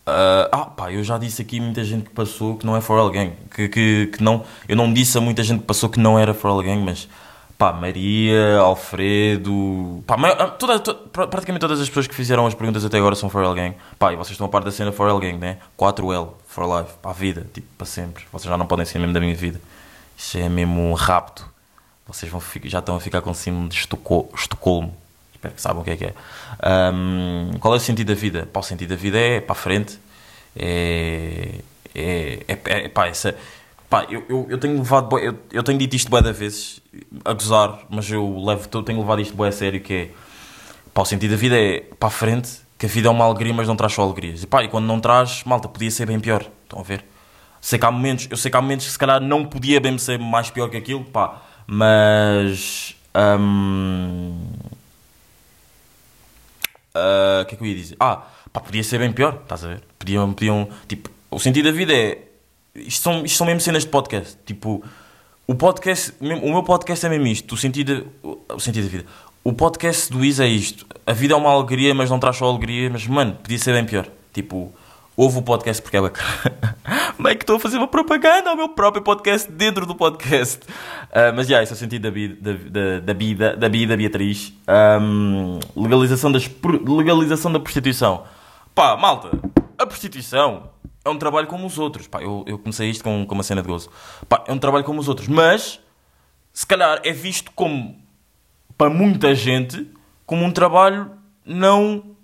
[0.07, 3.11] Ah, ah, pá, eu já disse aqui muita gente que passou que não é For
[3.11, 3.33] Gang.
[3.53, 6.33] Que, que, que não, eu não disse a muita gente que passou que não era
[6.33, 7.07] For Gang, mas
[7.59, 10.17] pá, Maria, Alfredo, pá,
[10.57, 13.53] toda, to- pra- praticamente todas as pessoas que fizeram as perguntas até agora são For
[13.53, 13.75] Gang.
[13.99, 15.57] Pá, e vocês estão a par da cena For Gang, né?
[15.77, 18.23] 4L, For Life, para a vida, tipo, para sempre.
[18.31, 19.61] Vocês já não podem ser mesmo da minha vida.
[20.17, 21.47] Isso é mesmo um rapto.
[22.09, 24.95] Vocês vão, fi- já estão a ficar com símbolo de Estoco- Estocolmo.
[25.35, 26.13] Espero que saibam o que é que é.
[26.61, 28.47] Ahm, qual é o sentido da vida?
[28.51, 29.97] Pá, o sentido da vida é para a frente.
[30.55, 31.55] É.
[31.95, 32.43] É.
[32.47, 33.35] é, é pá, essa,
[33.89, 35.17] pá, eu, eu, eu tenho levado.
[35.17, 36.81] Eu, eu tenho dito isto bué da vezes,
[37.23, 39.79] a gozar, mas eu, levo, eu tenho levado isto bué a sério.
[39.79, 40.09] Que é.
[40.93, 43.53] Pá, o sentido da vida é para a frente, que a vida é uma alegria,
[43.53, 44.43] mas não traz só alegrias.
[44.43, 46.45] E pá, e quando não traz, malta, podia ser bem pior.
[46.63, 47.05] Estão a ver?
[47.61, 49.97] Sei que há momentos, eu sei que há momentos que se calhar não podia bem
[49.97, 52.95] ser mais pior que aquilo, pá, mas.
[53.15, 54.43] hum,
[56.95, 57.95] ah, O que é que eu ia dizer?
[57.99, 59.83] Ah, pá, podia ser bem pior, estás a ver?
[59.99, 62.23] Podiam, podiam, tipo, o sentido da vida é.
[62.73, 64.35] Isto são, isto são mesmo cenas de podcast.
[64.45, 64.83] Tipo,
[65.45, 67.53] o podcast, o meu podcast é mesmo isto.
[67.53, 69.05] O sentido, o sentido da vida.
[69.43, 70.87] O podcast do Isa é isto.
[71.05, 72.89] A vida é uma alegria, mas não traz só alegria.
[72.89, 74.07] Mas, mano, podia ser bem pior.
[74.33, 74.73] Tipo,
[75.19, 76.77] ouve o podcast porque é bacana.
[77.17, 80.65] Como é que estou a fazer uma propaganda ao meu próprio podcast dentro do podcast?
[81.11, 84.53] Ah, mas, já, esse é o sentido da vida, da, da, da vida, da Beatriz.
[84.65, 86.49] Ahm, legalização, das,
[86.87, 88.23] legalização da prostituição.
[88.73, 89.29] Pá, malta,
[89.77, 90.69] a prostituição
[91.03, 92.07] é um trabalho como os outros.
[92.07, 93.89] Pá, eu, eu comecei isto com, com uma cena de gozo.
[94.29, 95.27] Pá, é um trabalho como os outros.
[95.27, 95.81] Mas,
[96.53, 98.01] se calhar, é visto como,
[98.77, 99.85] para muita gente,
[100.25, 101.11] como um trabalho
[101.45, 102.15] não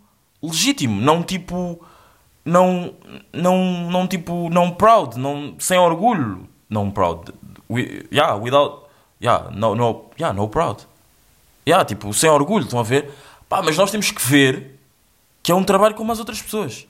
[0.42, 1.02] legítimo.
[1.02, 1.86] Não tipo...
[2.46, 2.94] Não,
[3.34, 6.48] não, não tipo, não proud, não, sem orgulho.
[6.70, 7.34] Não proud.
[7.70, 8.86] We, yeah, without...
[9.20, 10.86] Yeah, no, no, yeah, no proud.
[11.68, 13.12] Yeah, tipo, sem orgulho, estão a ver?
[13.50, 14.78] Pá, mas nós temos que ver
[15.42, 16.86] que é um trabalho como as outras pessoas.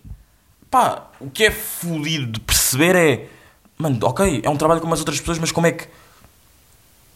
[0.69, 3.29] Pá, o que é fodido de perceber é...
[3.77, 5.87] Mano, ok, é um trabalho como as outras pessoas, mas como é que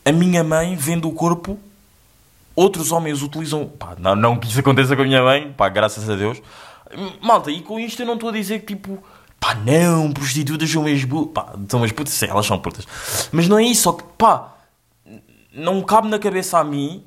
[0.05, 1.59] a minha mãe vende o corpo,
[2.55, 3.67] outros homens utilizam...
[3.67, 6.41] Pá, não, não que isso aconteça com a minha mãe, pá, graças a Deus.
[7.21, 9.03] Malta, e com isto eu não estou a dizer que tipo...
[9.39, 11.33] Pá, não, prostitutas são umas putas.
[11.33, 12.87] Pá, são putas, elas são putas.
[13.31, 14.57] Mas não é isso, só que, pá,
[15.53, 17.05] não cabe na cabeça a mim,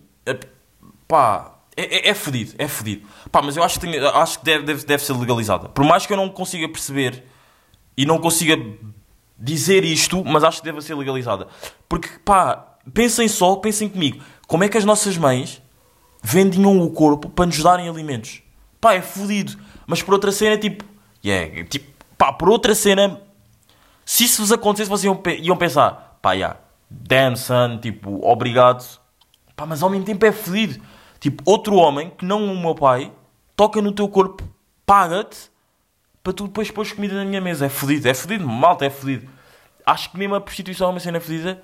[1.07, 3.07] pá, é, é, é fodido, é fodido.
[3.31, 5.69] Pá, mas eu acho que, tem- acho que deve, deve, deve ser legalizada.
[5.69, 7.23] Por mais que eu não consiga perceber
[7.97, 8.57] e não consiga
[9.39, 11.49] dizer isto, mas acho que deve ser legalizada.
[11.89, 15.61] Porque, pá, pensem só, pensem comigo, como é que as nossas mães
[16.23, 18.43] vendiam o corpo para nos darem alimentos?
[18.83, 19.57] Pá, é fodido.
[19.87, 20.85] Mas por outra cena, tipo,
[21.25, 23.21] yeah, tipo, pá, por outra cena,
[24.05, 26.59] se isso vos acontecesse, vocês iam, iam pensar, pá, yeah,
[26.91, 28.85] damn son, tipo, obrigado.
[29.55, 30.83] Pá, mas ao mesmo tempo é fodido.
[31.21, 33.13] Tipo, outro homem, que não o meu pai,
[33.55, 34.43] toca no teu corpo,
[34.85, 35.49] paga-te,
[36.21, 37.67] para tu depois pôres comida na minha mesa.
[37.67, 39.31] É fodido, é fodido, malta, é fodido.
[39.87, 41.63] Acho que mesmo a prostituição é uma cena fodida.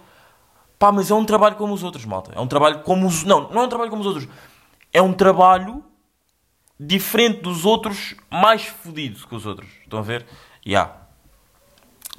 [0.78, 2.30] Pá, mas é um trabalho como os outros, malta.
[2.32, 3.24] É um trabalho como os...
[3.24, 4.28] Não, não é um trabalho como os outros.
[4.92, 5.82] É um trabalho
[6.78, 9.68] diferente dos outros, mais fodido que os outros.
[9.82, 10.26] Estão a ver?
[10.66, 10.92] Ya.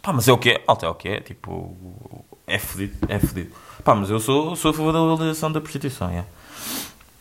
[0.02, 0.64] Pá, mas é o que é.
[0.68, 1.20] Malta, é o que é.
[1.22, 2.26] Tipo...
[2.48, 3.56] É fodido, é fodido.
[3.84, 6.26] Pá, mas eu sou, sou a favor da legalização da prostituição, ya.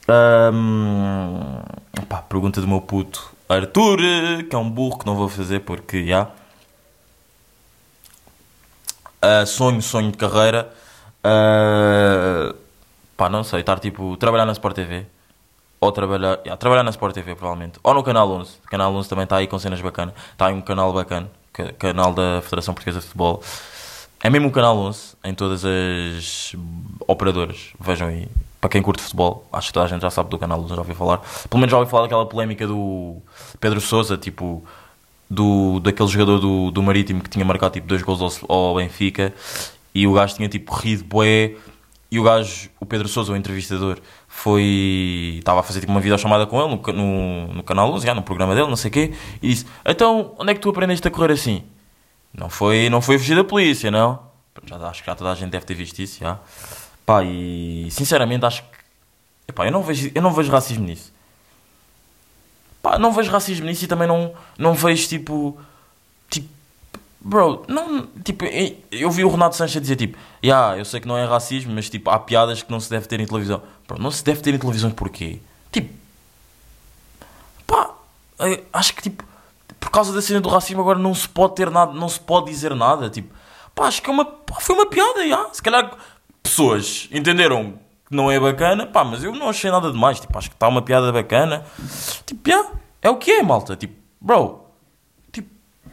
[0.09, 1.61] Ahm,
[2.09, 3.99] pá, pergunta do meu puto Arthur,
[4.49, 6.31] que é um burro que não vou fazer porque, já.
[9.21, 10.73] Ah, sonho, sonho de carreira.
[11.23, 12.55] Ah,
[13.17, 15.07] pá, não sei, estar tipo, trabalhar na Sport TV.
[15.81, 18.51] Ou trabalhar, yeah, trabalhar na Sport TV provavelmente, ou no Canal 11.
[18.67, 20.15] O Canal 11 também está aí com cenas bacanas.
[20.33, 23.43] Está aí um canal bacana, ca- canal da Federação Portuguesa de Futebol.
[24.23, 26.53] É mesmo o Canal 11 em todas as
[27.07, 27.69] operadoras.
[27.79, 28.29] Vejam aí.
[28.61, 30.79] Para quem curte futebol, acho que toda a gente já sabe do Canal 11, já
[30.81, 31.19] ouviu falar.
[31.49, 33.17] Pelo menos já ouviu falar daquela polémica do
[33.61, 34.65] Pedro Sousa, tipo,
[35.31, 39.33] do, daquele jogador do, do Marítimo que tinha marcado tipo dois gols ao, ao Benfica
[39.95, 41.55] e o gajo tinha tipo rido bué
[42.11, 43.99] e o gajo, o Pedro Sousa, o entrevistador,
[44.39, 45.37] foi.
[45.39, 48.23] estava a fazer tipo uma videochamada com ele no, no, no canal 11, já, no
[48.23, 51.11] programa dele, não sei o quê, e disse: Então, onde é que tu aprendeste a
[51.11, 51.65] correr assim?
[52.33, 54.21] Não foi, não foi fugir da polícia, não?
[54.65, 56.39] Já, acho que já toda a gente deve ter visto isso, já.
[57.05, 58.69] Pá, e sinceramente acho que.
[59.49, 61.13] Epá, eu não vejo, eu não vejo racismo nisso.
[62.83, 65.59] Pá, não vejo racismo nisso e também não, não vejo tipo.
[66.31, 66.49] Tipo.
[67.21, 68.07] Bro, não.
[68.23, 68.45] Tipo,
[68.93, 70.17] eu vi o Renato Sanches dizer tipo.
[70.45, 73.07] Yeah, eu sei que não é racismo, mas tipo, há piadas que não se deve
[73.09, 73.63] ter em televisão.
[73.89, 75.41] Bro, não se deve ter em televisão porquê?
[75.73, 75.95] Tipo.
[77.67, 77.95] Pá,
[78.73, 79.25] acho que tipo.
[79.81, 82.51] Por causa da cena do racismo agora não se pode ter nada, não se pode
[82.51, 83.09] dizer nada.
[83.09, 83.35] Tipo,
[83.75, 85.49] pá, acho que é uma, pá, foi uma piada, já.
[85.53, 85.97] Se calhar
[86.43, 90.21] pessoas entenderam que não é bacana, pá, mas eu não achei nada demais.
[90.21, 91.65] Tipo, acho que está uma piada bacana.
[92.27, 92.71] Tipo, já,
[93.01, 93.75] é o que é, malta.
[93.75, 94.67] Tipo, bro,
[95.33, 95.49] tipo,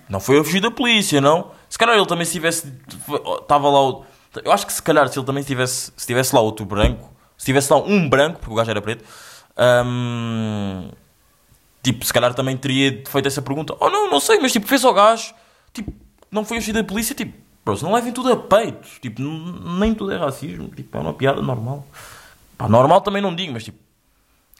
[0.09, 1.51] não foi a fugir da polícia, não.
[1.69, 2.73] Se calhar ele também se tivesse.
[3.41, 4.05] Estava lá o.
[4.43, 5.93] Eu acho que se calhar se ele também tivesse.
[5.95, 7.14] Se tivesse lá outro branco.
[7.37, 9.03] Se tivesse lá um branco, porque o gajo era preto.
[9.85, 10.89] hum,
[11.83, 13.75] tipo, se calhar também teria feito essa pergunta.
[13.79, 15.33] Oh não, não sei, mas tipo, fez ao gajo.
[15.73, 15.93] Tipo,
[16.31, 17.13] não foi a fugir da polícia.
[17.15, 18.87] Tipo, bro, não levem tudo a peito.
[19.01, 20.69] Tipo, nem tudo é racismo.
[20.69, 21.85] Tipo, é uma piada normal.
[22.57, 23.77] Pá, normal também não digo, mas tipo.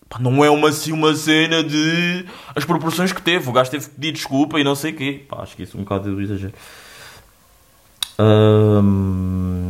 [0.07, 3.49] Pá, não é uma, assim uma cena de as proporções que teve.
[3.49, 5.25] O gajo teve que pedir desculpa e não sei o quê.
[5.27, 6.53] Pá, acho que isso é um bocado de exagero.
[8.19, 9.65] Hum...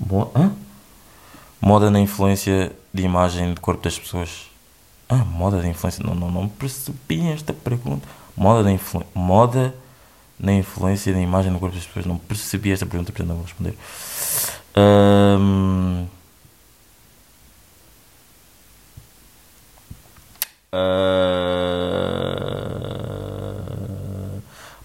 [0.00, 0.30] Mo...
[0.34, 0.52] Hã?
[1.60, 4.46] Moda na influência de imagem de corpo das pessoas.
[5.08, 6.04] Ah, moda de influência.
[6.04, 8.08] Não, não, não percebi esta pergunta.
[8.36, 9.04] Moda da influ...
[9.14, 9.74] Moda
[10.38, 12.06] na influência da imagem do corpo das pessoas.
[12.06, 13.74] Não percebi esta pergunta, portanto não vou responder.
[14.76, 16.06] Hum...
[20.72, 21.28] Ah,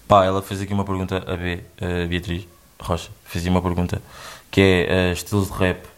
[0.08, 2.46] Pá, ela fez aqui uma pergunta a B, a Beatriz
[2.80, 4.00] Rocha, fez uma pergunta
[4.50, 5.93] que é ah, estilos de rap.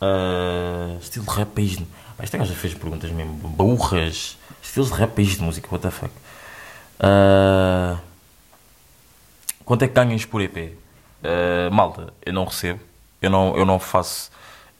[0.00, 1.84] Ah, estilo de rap país de...
[2.16, 4.36] Pá, Esta gaja fez perguntas mesmo burras.
[4.62, 6.12] Estilos de rap país de música, what the fuck.
[7.00, 7.98] Ah,
[9.64, 10.76] quanto é que ganhas por EP?
[11.22, 12.80] Ah, malta, eu não recebo.
[13.20, 14.30] Eu não, eu não faço.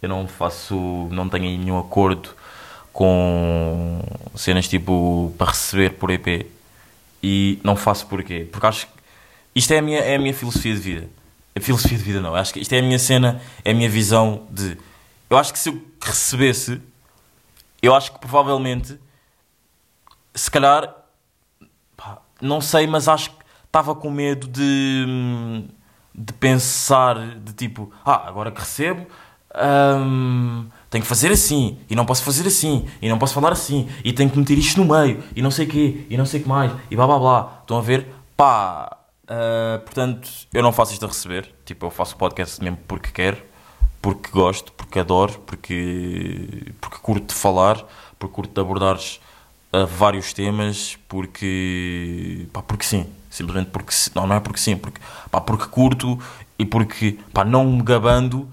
[0.01, 0.75] Eu não faço.
[1.11, 2.31] Não tenho nenhum acordo
[2.93, 4.01] com
[4.35, 6.47] cenas tipo para receber por EP.
[7.23, 8.49] E não faço porquê?
[8.51, 8.93] Porque acho que
[9.55, 11.09] isto é a minha, é a minha filosofia de vida.
[11.57, 12.35] A filosofia de vida não.
[12.35, 14.77] Acho que isto é a minha cena, é a minha visão de.
[15.31, 16.81] Eu acho que se eu recebesse,
[17.83, 18.99] eu acho que provavelmente,
[20.35, 20.95] se calhar,
[21.97, 25.65] pá, não sei, mas acho que estava com medo de,
[26.15, 29.07] de pensar, de tipo, ah, agora que recebo,
[29.55, 33.89] hum, tenho que fazer assim, e não posso fazer assim, e não posso falar assim,
[34.03, 36.41] e tenho que meter isto no meio, e não sei o quê, e não sei
[36.41, 37.59] o que mais, e blá blá blá.
[37.61, 38.07] Estão a ver?
[38.35, 38.97] Pá,
[39.29, 43.11] ah, portanto, eu não faço isto a receber, tipo, eu faço o podcast mesmo porque
[43.13, 43.37] quero,
[44.01, 47.85] porque gosto, porque adoro, porque, porque curto de falar,
[48.19, 54.37] porque curto de abordar uh, vários temas, porque, pá, porque sim, simplesmente porque não, não
[54.37, 56.19] é porque sim, porque, pá, porque curto
[56.59, 58.49] e porque, pá, não me gabando,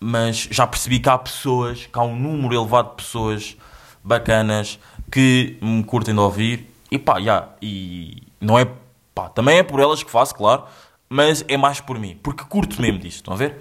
[0.00, 3.56] mas já percebi que há pessoas, que há um número elevado de pessoas
[4.02, 4.78] bacanas
[5.10, 8.66] que me curtem de ouvir e pá, já, e não é,
[9.14, 10.64] pá, também é por elas que faço, claro,
[11.08, 13.60] mas é mais por mim, porque curto mesmo disto, estão a ver?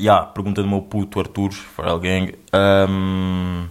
[0.00, 2.34] Ya, pergunta do meu puto Artur, Farrell Gang.
[2.54, 3.68] Um...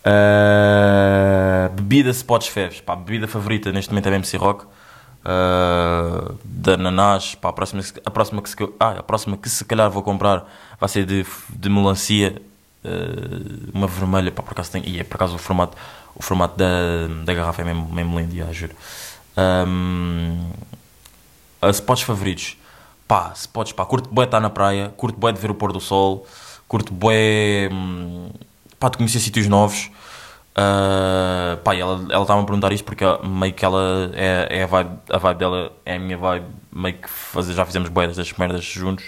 [0.00, 4.66] Uh, bebida Spots Fevs, pá, bebida favorita neste momento é MC Rock.
[5.24, 9.64] Uh, de ananás, pá, a próxima, a, próxima que se, ah, a próxima que se
[9.64, 10.46] calhar vou comprar
[10.78, 12.40] vai ser de, de melancia,
[12.84, 15.76] uh, uma vermelha, pá, por acaso tem, e é por acaso o formato,
[16.14, 16.66] o formato da,
[17.24, 18.74] da garrafa é mesmo, mesmo lindo, já, juro.
[19.38, 20.50] Um,
[21.70, 22.56] spots favoritos,
[23.10, 25.80] pá, spots, pá, curto bué estar na praia, curto bué de ver o pôr do
[25.80, 26.24] sol,
[26.68, 28.30] curto bué, hum,
[28.78, 29.90] pá, de conhecer sítios novos.
[30.50, 34.62] Uh, pá, ela ela estava a perguntar isto porque ela- meio que ela é, é
[34.62, 38.06] a, vibe, a vibe dela, é a minha vibe, meio que fazer, já fizemos bué
[38.06, 39.06] das merdas juntos.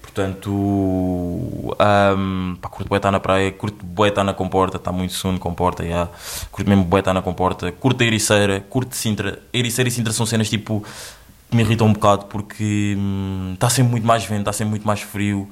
[0.00, 5.12] Portanto, um, pá, curto bué estar na praia, curto bué estar na comporta, está muito
[5.12, 6.08] sono comporta, yeah.
[6.50, 9.40] curto mesmo bué estar na comporta, curto a Ericeira, curto Sintra.
[9.52, 10.82] Ericeira e Sintra são cenas tipo
[11.52, 15.00] me irritam um bocado porque hum, está sempre muito mais vento, está sempre muito mais
[15.00, 15.48] frio.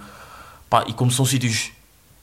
[0.68, 1.70] Pá, e como são sítios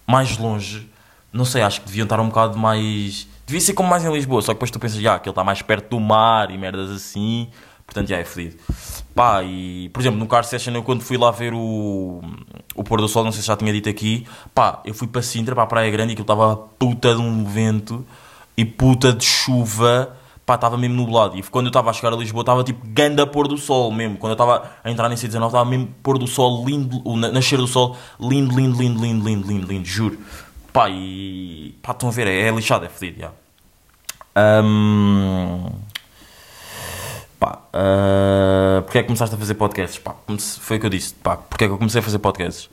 [0.05, 0.89] mais longe,
[1.31, 3.27] não sei, acho que deviam estar um bocado mais.
[3.45, 5.61] Devia ser como mais em Lisboa, só que depois tu pensas, já, aquele está mais
[5.61, 7.49] perto do mar e merdas assim,
[7.85, 8.57] portanto já é fedido.
[9.15, 12.21] Pá, e por exemplo, no Car Session, eu quando fui lá ver o,
[12.75, 15.21] o pôr do sol, não sei se já tinha dito aqui, pá, eu fui para
[15.21, 18.05] Sintra, para a Praia Grande, e aquilo estava puta de um vento
[18.55, 21.37] e puta de chuva, pá, estava mesmo nublado.
[21.37, 24.17] E quando eu estava a chegar a Lisboa, estava tipo ganda pôr do sol mesmo.
[24.17, 27.31] Quando eu estava a entrar nesse 19, estava mesmo pôr do sol lindo, o na-
[27.31, 30.19] nascer do sol lindo, lindo, lindo, lindo, lindo, lindo, lindo, juro.
[30.73, 33.31] Pá, e pá, estão a ver, é, é lixado, é fedido, já.
[34.35, 35.69] Ahm,
[37.39, 39.97] Pá, ah, porque é que começaste a fazer podcasts?
[39.97, 40.13] Pá,
[40.59, 41.13] foi o que eu disse.
[41.15, 42.69] Pá, porque é que eu comecei a fazer podcasts?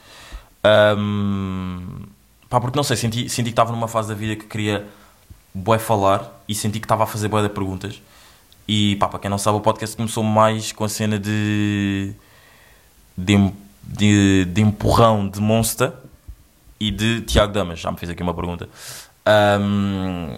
[0.63, 2.05] Ahm,
[2.51, 4.87] pá, porque não sei, senti, senti que estava numa fase da vida que queria
[5.59, 8.01] bué falar e senti que estava a fazer bué de perguntas.
[8.67, 12.13] E pá, para quem não sabe, o podcast começou mais com a cena de.
[13.17, 15.93] de, de, de empurrão de Monster
[16.79, 17.81] e de Tiago Damas.
[17.81, 18.69] Já me fez aqui uma pergunta.
[19.25, 20.33] Ahm,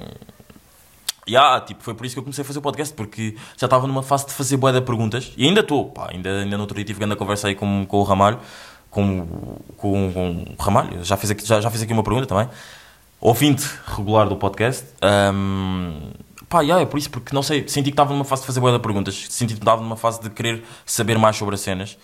[1.30, 3.86] Yeah, tipo, foi por isso que eu comecei a fazer o podcast, porque já estava
[3.86, 6.84] numa fase de fazer boa de perguntas, e ainda estou, ainda, ainda no outro dia
[6.84, 8.40] tive grande conversa aí com, com o Ramalho,
[8.90, 9.26] com,
[9.76, 12.48] com, com o Ramalho, já fiz, aqui, já, já fiz aqui uma pergunta também,
[13.20, 16.12] ouvinte regular do podcast, Ahm,
[16.48, 18.60] pá, yeah, é por isso, porque não sei, senti que estava numa fase de fazer
[18.60, 21.98] boa de perguntas, senti que estava numa fase de querer saber mais sobre as cenas,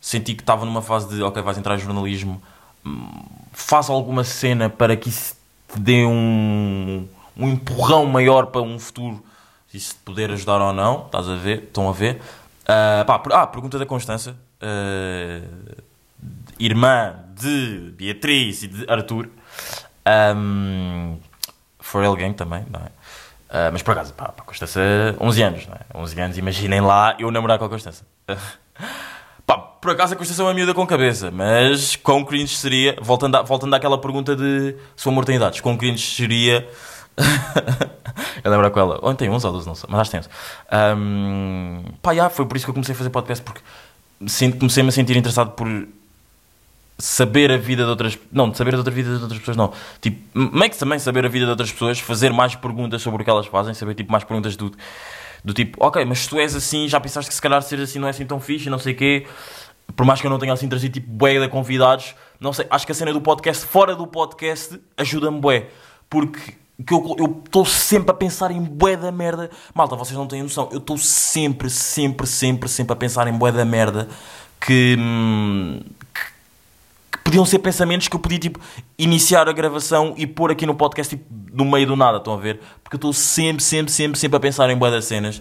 [0.00, 2.40] senti que estava numa fase de, ok, vais entrar em jornalismo,
[2.86, 3.08] hum,
[3.52, 5.34] faz alguma cena para que isso
[5.72, 9.22] te dê um, um empurrão maior para um futuro,
[9.68, 12.20] se isso te poder ajudar ou não, estás a ver, estão a ver.
[12.66, 15.42] Ah, pá, ah, pergunta da Constança, ah,
[16.58, 19.28] irmã de Beatriz e de Arthur,
[20.36, 21.18] um,
[22.16, 22.88] Gang também, não é?
[23.52, 24.80] Ah, mas por acaso, pá, pá, Constança,
[25.20, 25.80] 11 anos, não é?
[25.94, 28.04] 11 anos, imaginem lá eu namorar com a Constança.
[29.44, 33.36] Pá, por acaso a Constança é uma miúda com cabeça, mas quão cringe seria, voltando,
[33.36, 36.66] a, voltando àquela pergunta de se o amor tem idades, quão cringe seria
[38.42, 40.30] eu lembro com ela, ou tem 11 ou 12, não sei, mas acho que tem
[40.80, 40.96] 11.
[40.96, 43.60] Um, pá, já, foi por isso que eu comecei a fazer podcast, porque
[44.58, 45.68] comecei-me a sentir interessado por
[47.02, 50.20] saber a vida de outras não, saber a outra vida de outras pessoas não, tipo,
[50.32, 53.30] meio que também saber a vida de outras pessoas, fazer mais perguntas sobre o que
[53.30, 54.70] elas fazem, saber tipo mais perguntas do,
[55.44, 57.98] do tipo, ok, mas se tu és assim, já pensaste que se calhar ser assim
[57.98, 59.26] não é assim tão fixe, não sei quê,
[59.96, 62.86] por mais que eu não tenha assim trazido tipo bué de convidados, não sei, acho
[62.86, 65.70] que a cena do podcast, fora do podcast, ajuda-me bué,
[66.08, 66.54] porque
[66.86, 69.50] que eu estou sempre a pensar em bué da merda.
[69.72, 70.68] Malta, vocês não têm noção.
[70.72, 74.08] Eu estou sempre, sempre, sempre, sempre a pensar em bué da merda
[74.58, 75.80] que, hum,
[77.32, 78.60] podiam ser pensamentos que eu podia, tipo,
[78.98, 82.36] iniciar a gravação e pôr aqui no podcast, tipo, no meio do nada, estão a
[82.36, 82.60] ver?
[82.84, 85.40] Porque eu estou sempre, sempre, sempre, sempre a pensar em bué das cenas.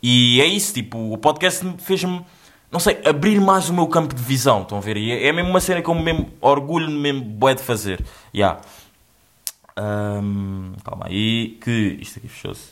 [0.00, 2.24] E é isso, tipo, o podcast fez-me,
[2.70, 4.96] não sei, abrir mais o meu campo de visão, estão a ver?
[4.96, 8.04] E é, é mesmo uma cena que eu mesmo orgulho mesmo bué de fazer.
[8.32, 8.60] Yeah.
[9.76, 12.68] Ahm, calma aí, que isto aqui fechou-se.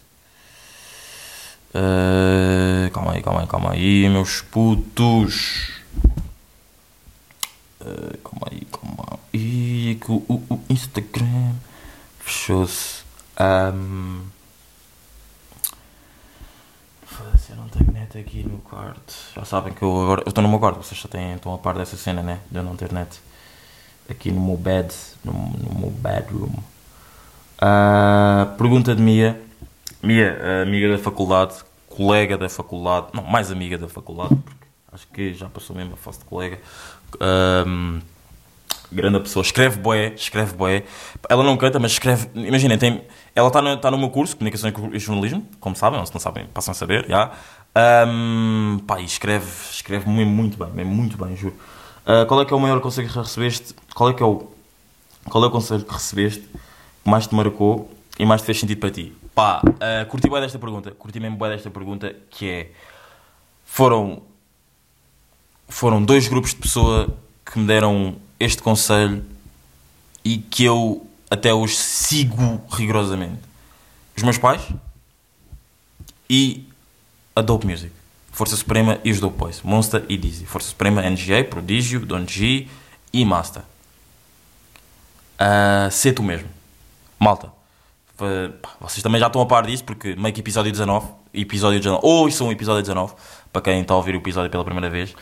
[1.74, 5.82] Ah, calma aí, calma aí, calma aí, meus putos.
[7.84, 11.52] Ah, calma aí, calma aí, que o, o- Instagram
[12.20, 13.02] fechou-se.
[17.04, 19.14] Foda-se, eu não tenho net aqui no quarto.
[19.34, 20.22] Já sabem que eu agora.
[20.24, 22.40] Eu estou no meu quarto, vocês já têm, estão a par dessa cena, né?
[22.50, 23.20] De eu não ter net.
[24.08, 24.92] Aqui no meu bed,
[25.24, 26.52] no, no meu bedroom.
[27.60, 29.40] Ah, pergunta de Mia.
[30.02, 31.54] Mia, ah, amiga da faculdade,
[31.88, 34.61] colega da faculdade, não, mais amiga da faculdade, porque
[34.92, 36.60] acho que já passou mesmo a fase de colega.
[37.20, 38.00] Ahm,
[38.90, 40.84] grande pessoa, escreve boé, escreve boé.
[41.28, 42.28] Ela não canta, mas escreve.
[42.34, 43.02] Imaginem, tem,
[43.34, 46.20] ela está no, tá no meu curso, Comunicação e Jornalismo, como sabem, ou se não
[46.20, 47.32] sabem, passam a saber, já.
[47.74, 51.56] Ahm, pá, e escreve, escreve mesmo muito bem, mesmo muito bem, juro.
[52.04, 53.74] Ah, qual é que é o maior conselho que recebeste?
[53.94, 54.50] Qual é que é o,
[55.30, 58.78] qual é o conselho que recebeste que mais te marcou e mais te fez sentido
[58.78, 59.14] para ti?
[59.34, 62.70] Pá, uh, curti bem desta pergunta, curti mesmo bem desta pergunta, que é,
[63.64, 64.22] foram,
[65.68, 69.24] foram dois grupos de pessoa que me deram este conselho
[70.24, 73.40] e que eu até hoje sigo rigorosamente.
[74.16, 74.62] Os meus pais
[76.28, 76.68] e
[77.34, 77.92] a Dope Music.
[78.30, 79.62] Força Suprema e os Dope Boys.
[79.62, 80.46] Monster e Dizzy.
[80.46, 82.66] Força Suprema, NGA, Prodígio, Don G
[83.12, 83.62] e Master.
[85.40, 86.48] Uh, ser tu mesmo.
[87.18, 87.52] Malta.
[88.80, 91.08] Vocês também já estão a par disso, porque meio que episódio 19.
[91.34, 92.00] Episódio 19.
[92.04, 93.14] Ou isso é um episódio 19.
[93.52, 95.14] Para quem está a ouvir o episódio pela primeira vez.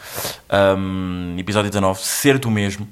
[0.79, 2.01] Um, episódio 19.
[2.01, 2.89] Ser tu mesmo.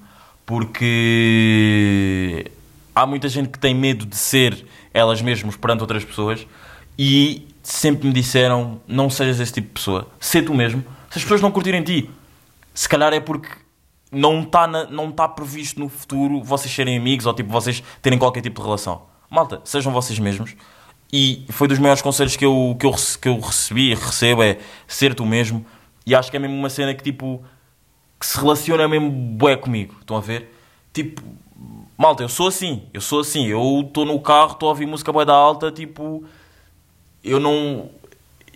[0.46, 2.50] Porque
[2.94, 6.46] há muita gente que tem medo de ser elas mesmas perante outras pessoas.
[6.98, 10.08] E sempre me disseram: não sejas esse tipo de pessoa.
[10.18, 10.82] Ser tu mesmo.
[11.10, 12.10] Se as pessoas não curtirem ti,
[12.74, 13.48] se calhar é porque
[14.10, 18.40] não está não tá previsto no futuro vocês serem amigos ou tipo vocês terem qualquer
[18.40, 19.02] tipo de relação.
[19.30, 20.54] Malta, sejam vocês mesmos.
[21.12, 24.58] E foi dos maiores conselhos que eu, que eu, que eu recebi e recebo é
[24.86, 25.64] ser tu mesmo.
[26.04, 27.42] E acho que é mesmo uma cena que tipo
[28.18, 29.94] que se relaciona mesmo bué comigo.
[30.00, 30.52] Estão a ver?
[30.92, 31.22] Tipo,
[31.96, 32.82] malta, eu sou assim.
[32.92, 33.46] Eu sou assim.
[33.46, 36.24] Eu estou no carro, estou a ouvir música bué da alta, tipo,
[37.22, 37.90] eu não.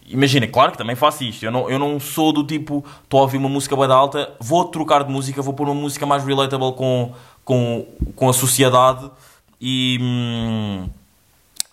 [0.06, 1.44] Imagina, claro que também faço isto.
[1.44, 4.34] Eu não, eu não sou do tipo, estou a ouvir uma música bué da alta,
[4.40, 9.10] vou trocar de música, vou pôr uma música mais relatable com, com, com a sociedade
[9.60, 9.98] e.
[10.02, 10.88] hum,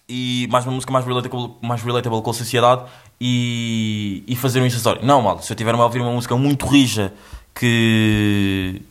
[0.10, 2.84] e mais uma música mais relatable, mais relatable com a sociedade
[3.22, 5.06] e, e fazer um acessório.
[5.06, 7.14] Não, mal, se eu tiver a ouvir uma música muito rija
[7.54, 8.82] que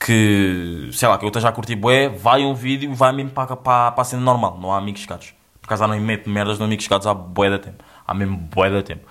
[0.00, 3.30] que sei lá, que eu esteja a curtir bué, vai um vídeo e vai mesmo
[3.30, 5.32] para, para, para a cena normal, não há amigos chegados.
[5.60, 7.84] Por acaso não meto merdas no amigos chegados há bué da tempo.
[8.04, 9.06] Há mesmo bué da tempo.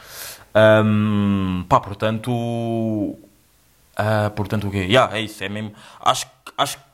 [0.53, 3.18] Ahm, pá, portanto.
[3.95, 4.80] ah, portanto, o quê?
[4.80, 5.72] Yeah, é isso, é mesmo.
[6.01, 6.90] Acho, acho que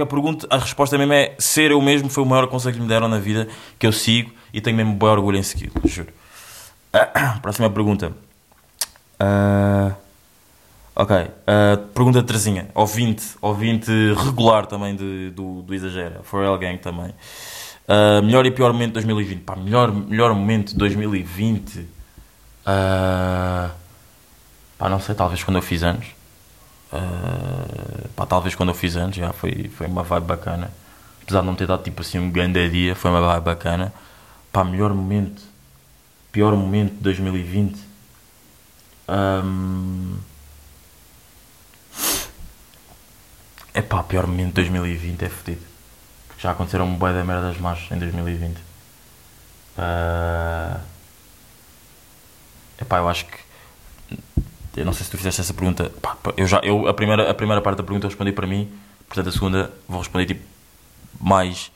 [0.00, 2.88] a pergunta, a resposta mesmo é ser eu mesmo foi o maior conselho que me
[2.88, 3.46] deram na vida,
[3.78, 6.08] que eu sigo e tenho mesmo bem orgulho em seguir, juro.
[7.42, 8.12] Próxima pergunta.
[9.18, 9.92] Ah,
[10.94, 11.16] ok.
[11.46, 12.68] Ah, pergunta Terezinha.
[12.74, 16.20] Ouvinte, ouvinte regular também de, do, do Exagera.
[16.22, 17.14] Forel Gang também.
[17.86, 19.40] Ah, melhor e pior momento de 2020.
[19.42, 21.86] Pá, melhor, melhor momento de 2020.
[22.64, 23.70] Ah,
[24.78, 26.06] pá, não sei, talvez quando eu fiz anos.
[26.92, 30.70] Ah, pá, talvez quando eu fiz anos, já foi, foi uma vibe bacana.
[31.22, 33.92] Apesar de não ter dado tipo assim um grande dia, foi uma vibe bacana.
[34.52, 35.42] Pá, melhor momento,
[36.30, 37.80] pior momento de 2020.
[39.08, 40.16] Ahm,
[43.74, 45.62] Epá, pior momento de 2020 é fodido.
[46.38, 48.58] Já aconteceram um bué da merdas más em 2020.
[49.78, 50.80] Ah,
[52.80, 53.38] Epá, eu acho que
[54.76, 55.92] eu não sei se tu fizeste essa pergunta.
[56.36, 58.70] Eu já, eu, a, primeira, a primeira parte da pergunta eu respondi para mim,
[59.06, 60.42] portanto a segunda vou responder tipo
[61.20, 61.70] mais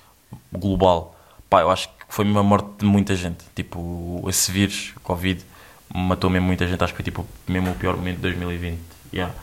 [0.52, 1.16] global.
[1.48, 3.44] Pá, eu acho que foi mesmo a morte de muita gente.
[3.54, 5.44] Tipo, esse vírus, Covid,
[5.94, 6.82] matou mesmo muita gente.
[6.82, 8.78] Acho que foi tipo mesmo o pior momento de 2020.
[9.12, 9.34] Yeah.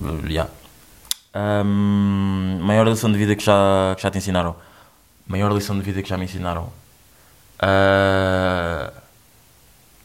[0.00, 0.50] Uh, yeah.
[1.32, 4.56] Ahm, maior lição de vida que já, que já te ensinaram?
[5.26, 6.72] Maior lição de vida que já me ensinaram?
[7.58, 8.92] Ah,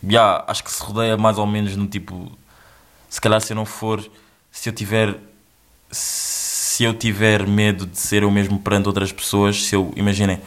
[0.03, 2.31] yeah, acho que se rodeia mais ou menos no tipo
[3.09, 4.03] se calhar se eu não for
[4.51, 5.17] se eu tiver
[5.91, 10.39] se eu tiver medo de ser eu mesmo perante outras pessoas se eu imaginem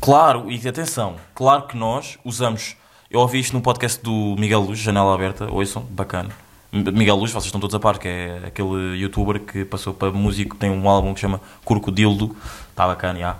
[0.00, 2.76] claro e atenção claro que nós usamos
[3.08, 6.30] eu ouvi isto no podcast do Miguel Luz Janela Aberta ouçam bacana.
[6.72, 10.56] Miguel Luz vocês estão todos a par que é aquele youtuber que passou para músico
[10.56, 12.36] tem um álbum que chama Curcodildo
[12.68, 13.36] está bacana já.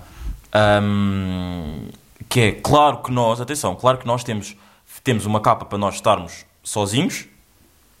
[0.53, 1.89] Ahm,
[2.29, 4.55] que é claro que nós atenção claro que nós temos
[5.03, 7.25] temos uma capa para nós estarmos sozinhos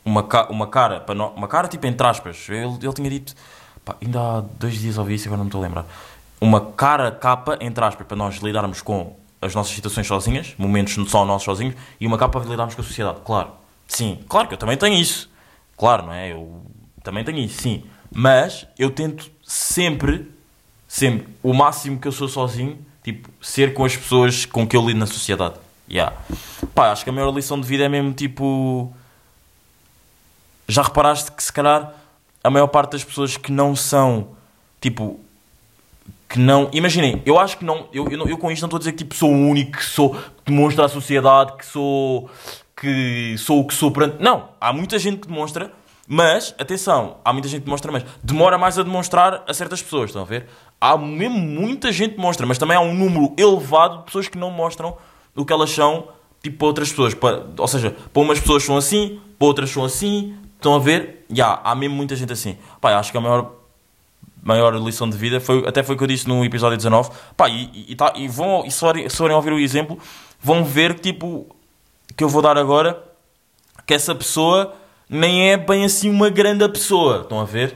[0.07, 2.47] uma, ca uma cara para uma cara tipo entre aspas.
[2.49, 3.35] Ele, ele tinha dito
[3.83, 5.85] pá, ainda há dois dias ouvi isso agora não me estou a lembrar.
[6.39, 11.25] Uma cara capa entre aspas para nós lidarmos com as nossas situações sozinhas momentos só
[11.25, 13.19] nossos sozinhos e uma capa para lidarmos com a sociedade.
[13.25, 13.51] Claro
[13.87, 14.19] sim.
[14.29, 15.29] Claro que eu também tenho isso.
[15.75, 16.31] Claro não é?
[16.31, 16.61] Eu
[17.03, 17.83] também tenho isso sim.
[18.09, 20.31] Mas eu tento sempre
[20.87, 24.85] sempre o máximo que eu sou sozinho tipo ser com as pessoas com que eu
[24.85, 25.55] lido na sociedade.
[25.89, 26.15] Yeah.
[26.75, 28.93] pá acho que a maior lição de vida é mesmo tipo
[30.67, 31.93] já reparaste que se calhar
[32.43, 34.29] a maior parte das pessoas que não são
[34.79, 35.19] tipo
[36.29, 36.69] que não.
[36.73, 37.87] Imaginem, eu acho que não.
[37.93, 39.83] Eu, eu, eu com isto não estou a dizer que tipo, sou o único que
[39.85, 40.13] sou.
[40.13, 42.29] que demonstra à sociedade que sou.
[42.75, 44.21] que sou o que sou perante.
[44.21, 45.71] Não, há muita gente que demonstra,
[46.07, 50.09] mas, atenção, há muita gente que demonstra, mas demora mais a demonstrar a certas pessoas,
[50.09, 50.47] estão a ver?
[50.79, 54.37] Há mesmo muita gente que demonstra, mas também há um número elevado de pessoas que
[54.37, 54.97] não mostram
[55.35, 56.09] o que elas são,
[56.41, 57.13] tipo, para outras pessoas.
[57.13, 61.25] Para, ou seja, para umas pessoas são assim, para outras são assim, estão a ver?
[61.31, 62.57] Já, há mesmo muita gente assim.
[62.81, 63.57] Pá, acho que a maior
[64.47, 67.49] maior lição de vida foi até foi o que eu disse no episódio 19 pá,
[67.49, 69.99] e, e, tá, e vão e se forem, ouvir o exemplo
[70.41, 71.53] vão ver que tipo
[72.15, 73.03] que eu vou dar agora
[73.85, 74.73] que essa pessoa
[75.09, 77.21] nem é bem assim uma grande pessoa.
[77.21, 77.75] Estão a ver?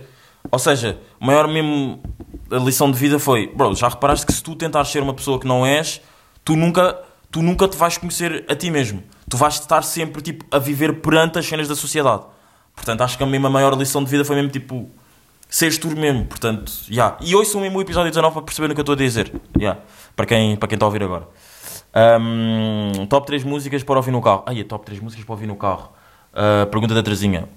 [0.49, 2.01] Ou seja a maior mesmo
[2.49, 5.47] lição de vida foi bro já reparaste que se tu tentares ser uma pessoa que
[5.47, 6.01] não és
[6.45, 6.97] tu nunca
[7.29, 9.03] tu nunca te vais conhecer a ti mesmo.
[9.29, 12.23] Tu vais estar sempre tipo a viver perante as cenas da sociedade
[12.81, 14.89] portanto acho que a mesma maior lição de vida foi mesmo tipo
[15.47, 17.17] seres tu mesmo, portanto, já.
[17.21, 19.77] E ouçam mesmo o episódio 19 para perceber o que eu estou a dizer, já.
[20.15, 21.27] Para quem, para quem está a ouvir agora.
[21.93, 24.43] Ahm, top 3 músicas para ouvir no carro.
[24.45, 25.91] Ai, é top 3 músicas para ouvir no carro.
[26.33, 27.47] Ah, pergunta da Terezinha.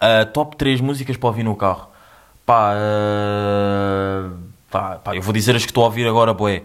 [0.00, 1.88] Ah, top 3 músicas para ouvir no carro.
[2.44, 4.30] Pá, ah,
[4.70, 6.64] pá, pá, eu vou dizer as que estou a ouvir agora, boé.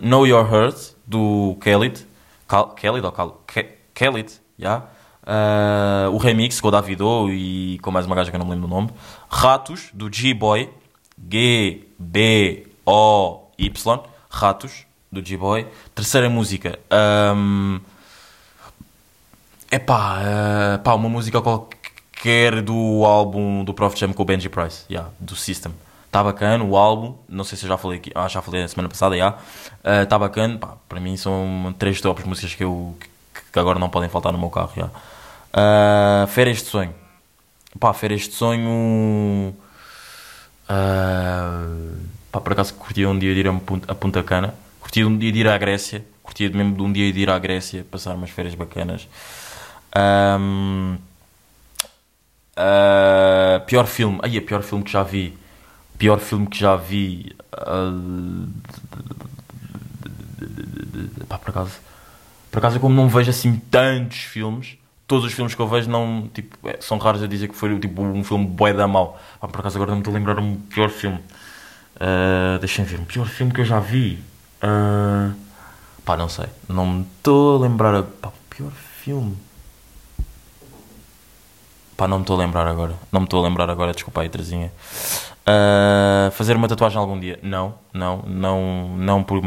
[0.00, 2.04] Know Your Hurt, do Khalid.
[2.48, 3.12] Cal Khalid ou
[3.94, 4.82] Khalid, já.
[5.26, 8.52] Ah, o remix com o Davido e com mais uma gaja que eu não me
[8.52, 8.90] lembro do nome.
[9.28, 10.70] Ratos, do G-Boy.
[11.18, 12.72] G-B-O-Y.
[14.30, 15.66] Ratos, do G-Boy.
[15.94, 16.78] Terceira música.
[16.90, 17.80] ahm,
[19.70, 24.48] é pá, eh, pá, uma música qualquer do álbum do Prof Jam com o Benji
[24.48, 25.72] Price, yeah, do System.
[26.06, 28.68] Está bacana o álbum, não sei se eu já falei aqui, ah, já falei na
[28.68, 29.36] semana passada, já.
[30.02, 32.96] Está bacana, pá, para mim são três tops músicas que, eu,
[33.52, 34.88] que, agora não podem faltar no meu carro, já.
[35.58, 36.94] Ah, Férias de Sonho.
[37.80, 39.54] Pá, Férias de Sonho...
[40.68, 41.66] ah,
[42.30, 44.54] pá, por acaso curtia um dia de ir a Punta, Cana.
[44.80, 46.04] Curtia um dia de ir à Grécia.
[46.22, 49.08] Curtia mesmo de um dia de ir à Grécia, passar umas férias bacanas.
[49.92, 50.38] Ah,
[53.66, 54.18] pior filme.
[54.22, 55.36] Ai, é pior filme que já vi.
[55.98, 57.34] Pior filme que já vi.
[57.52, 57.92] ah,
[61.28, 61.80] pá, por acaso.
[62.50, 64.76] Por acaso, como não vejo assim tantos filmes,
[65.06, 67.78] todos os filmes que eu vejo não, tipo, é, são raros a dizer que foi
[67.78, 69.20] tipo, um filme bué da mau.
[69.40, 71.20] Pá, por acaso, agora não me estou a lembrar um pior filme.
[72.00, 74.18] Ah, Deixem ver, um pior filme que eu já vi.
[74.60, 75.32] Ah,
[76.04, 76.46] pá, não sei.
[76.68, 78.02] Não me estou a lembrar.
[78.02, 79.36] Pá, pior filme.
[81.96, 82.94] Pá, não me estou a lembrar agora.
[83.10, 84.72] Não me estou a lembrar agora, desculpa aí, Terezinha.
[85.46, 87.38] Ah, fazer uma tatuagem algum dia?
[87.42, 89.40] Não, não, não, não por.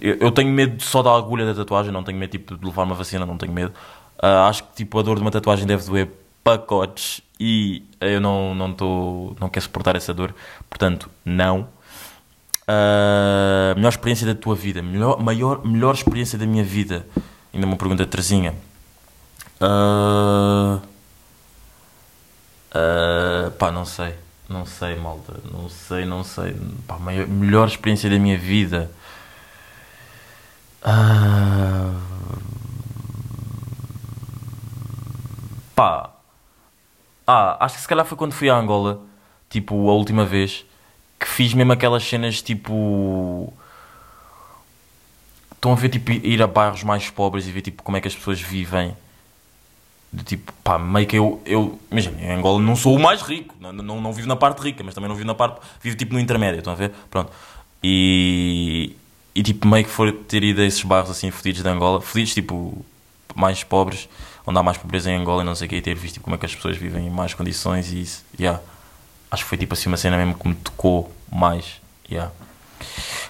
[0.00, 2.94] Eu tenho medo só da agulha da tatuagem, não tenho medo tipo, de levar uma
[2.94, 3.72] vacina, não tenho medo.
[4.20, 6.08] Ah, acho que tipo, a dor de uma tatuagem deve doer
[6.42, 10.34] pacotes e eu não, não, tô, não quero suportar essa dor,
[10.68, 11.68] portanto, não.
[12.66, 17.06] Ah, melhor experiência da tua vida, melhor, maior, melhor experiência da minha vida.
[17.52, 18.54] Ainda uma pergunta Terezinha.
[19.60, 20.80] Ah,
[22.74, 24.14] ah, pá, não sei.
[24.48, 25.34] Não sei, malta.
[25.52, 26.56] Não sei, não sei.
[26.86, 28.90] Pá, maior- melhor experiência da minha vida.
[30.82, 31.87] Ah,
[35.78, 36.10] pá.
[37.24, 39.00] Ah, acho que se calhar foi quando fui a Angola.
[39.48, 40.64] Tipo, a última vez.
[41.20, 43.52] Que fiz mesmo aquelas cenas tipo.
[45.54, 48.08] Estão a ver, tipo, ir a bairros mais pobres e ver, tipo, como é que
[48.08, 48.96] as pessoas vivem.
[50.12, 53.54] De tipo, pá, meio que eu, eu imagina, em Angola não sou o mais rico,
[53.60, 56.14] não, não, não vivo na parte rica, mas também não vivo na parte, vivo tipo
[56.14, 56.92] no intermédio, estão a ver?
[57.10, 57.30] Pronto.
[57.84, 58.96] E,
[59.34, 62.32] e tipo, meio que for ter ido a esses bairros assim, fodidos de Angola, fodidos
[62.32, 62.86] tipo,
[63.34, 64.08] mais pobres,
[64.48, 66.24] onde há mais pobreza em Angola e não sei o que, e ter visto tipo,
[66.24, 68.58] como é que as pessoas vivem em mais condições e isso, yeah.
[69.30, 72.32] Acho que foi tipo assim uma cena mesmo que me tocou mais, yeah.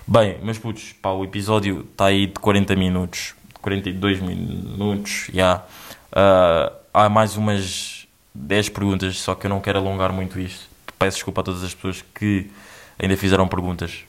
[0.06, 5.64] Bem, meus putos, pá, o episódio está aí de 40 minutos, 42 minutos, já.
[6.12, 10.68] Ah, há mais umas 10 perguntas, só que eu não quero alongar muito isto.
[10.96, 12.48] Peço desculpa a todas as pessoas que
[12.96, 14.04] ainda fizeram perguntas,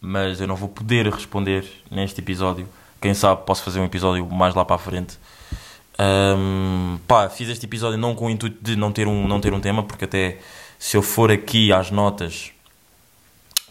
[0.00, 2.68] mas eu não vou poder responder neste episódio.
[3.00, 5.16] Quem sabe posso fazer um episódio mais lá para a frente.
[5.98, 9.52] Ahm, pá, fiz este episódio não com o intuito de não ter um, não ter
[9.52, 10.38] um tema, porque até
[10.78, 12.54] se eu for aqui às notas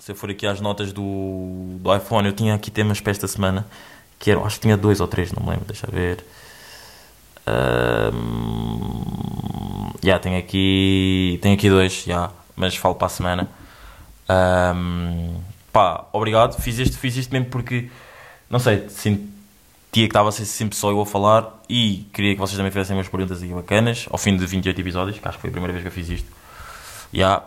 [0.04, 3.26] se eu for aqui às notas do, do iPhone, eu tinha aqui temas para esta
[3.26, 3.66] semana,
[4.20, 6.26] que eram, acho que tinha dois ou três, não me lembro, deixa ver.
[8.14, 13.50] Um, já, tenho aqui, tenho aqui dois, já, mas falo para a semana.
[14.28, 15.38] Ahm,
[15.72, 17.90] pá, obrigado, fiz isto, fiz mesmo porque,
[18.50, 18.90] não sei,
[19.94, 22.72] sentia que estava a ser sempre só eu a falar e queria que vocês também
[22.72, 25.52] fizessem umas perguntas aqui bacanas, ao fim de 28 episódios, que acho que foi a
[25.52, 26.32] primeira vez que eu fiz isto.
[27.14, 27.44] Já.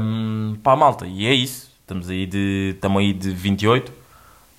[0.00, 1.70] Um, pá, malta, e é isso.
[1.80, 3.92] Estamos aí de, estamos aí de 28.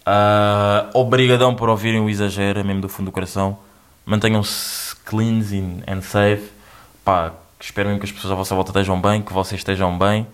[0.06, 3.60] Ah, obrigadão por ouvirem o exagero, mesmo do fundo do coração.
[4.06, 6.50] Mantenham-se cleans and, and safe.
[7.04, 10.26] Pá, espero mesmo que as pessoas à vossa volta estejam bem, que vocês estejam bem.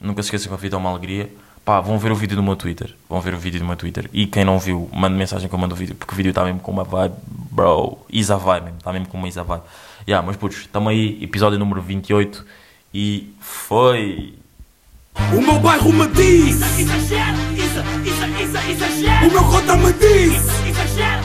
[0.00, 1.30] Nunca se esqueçam que a vida é uma alegria.
[1.64, 2.94] Pá, vão ver o vídeo do meu Twitter.
[3.08, 4.08] Vão ver o vídeo do meu Twitter.
[4.12, 6.44] E quem não viu, manda mensagem que eu mando o vídeo, porque o vídeo está
[6.44, 7.14] mesmo com uma vibe,
[7.50, 7.96] bro.
[8.10, 9.62] Isa vibe mesmo, está mesmo com uma Isa vibe.
[10.06, 12.44] Yeah, mas putos, estamos aí, episódio número 28.
[12.92, 14.34] E foi.
[15.32, 19.28] O meu bairro me diz, Exagero, exagero.
[19.28, 20.34] o meu cota me diz,
[20.66, 21.22] Exagero,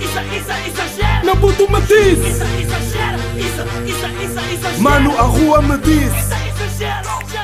[0.00, 1.24] exagero.
[1.24, 4.82] meu puto me diz, Isso, exagero, isso, isso, isso, exagero.
[4.82, 6.12] mano, a rua me diz.
[6.12, 7.41] Isso,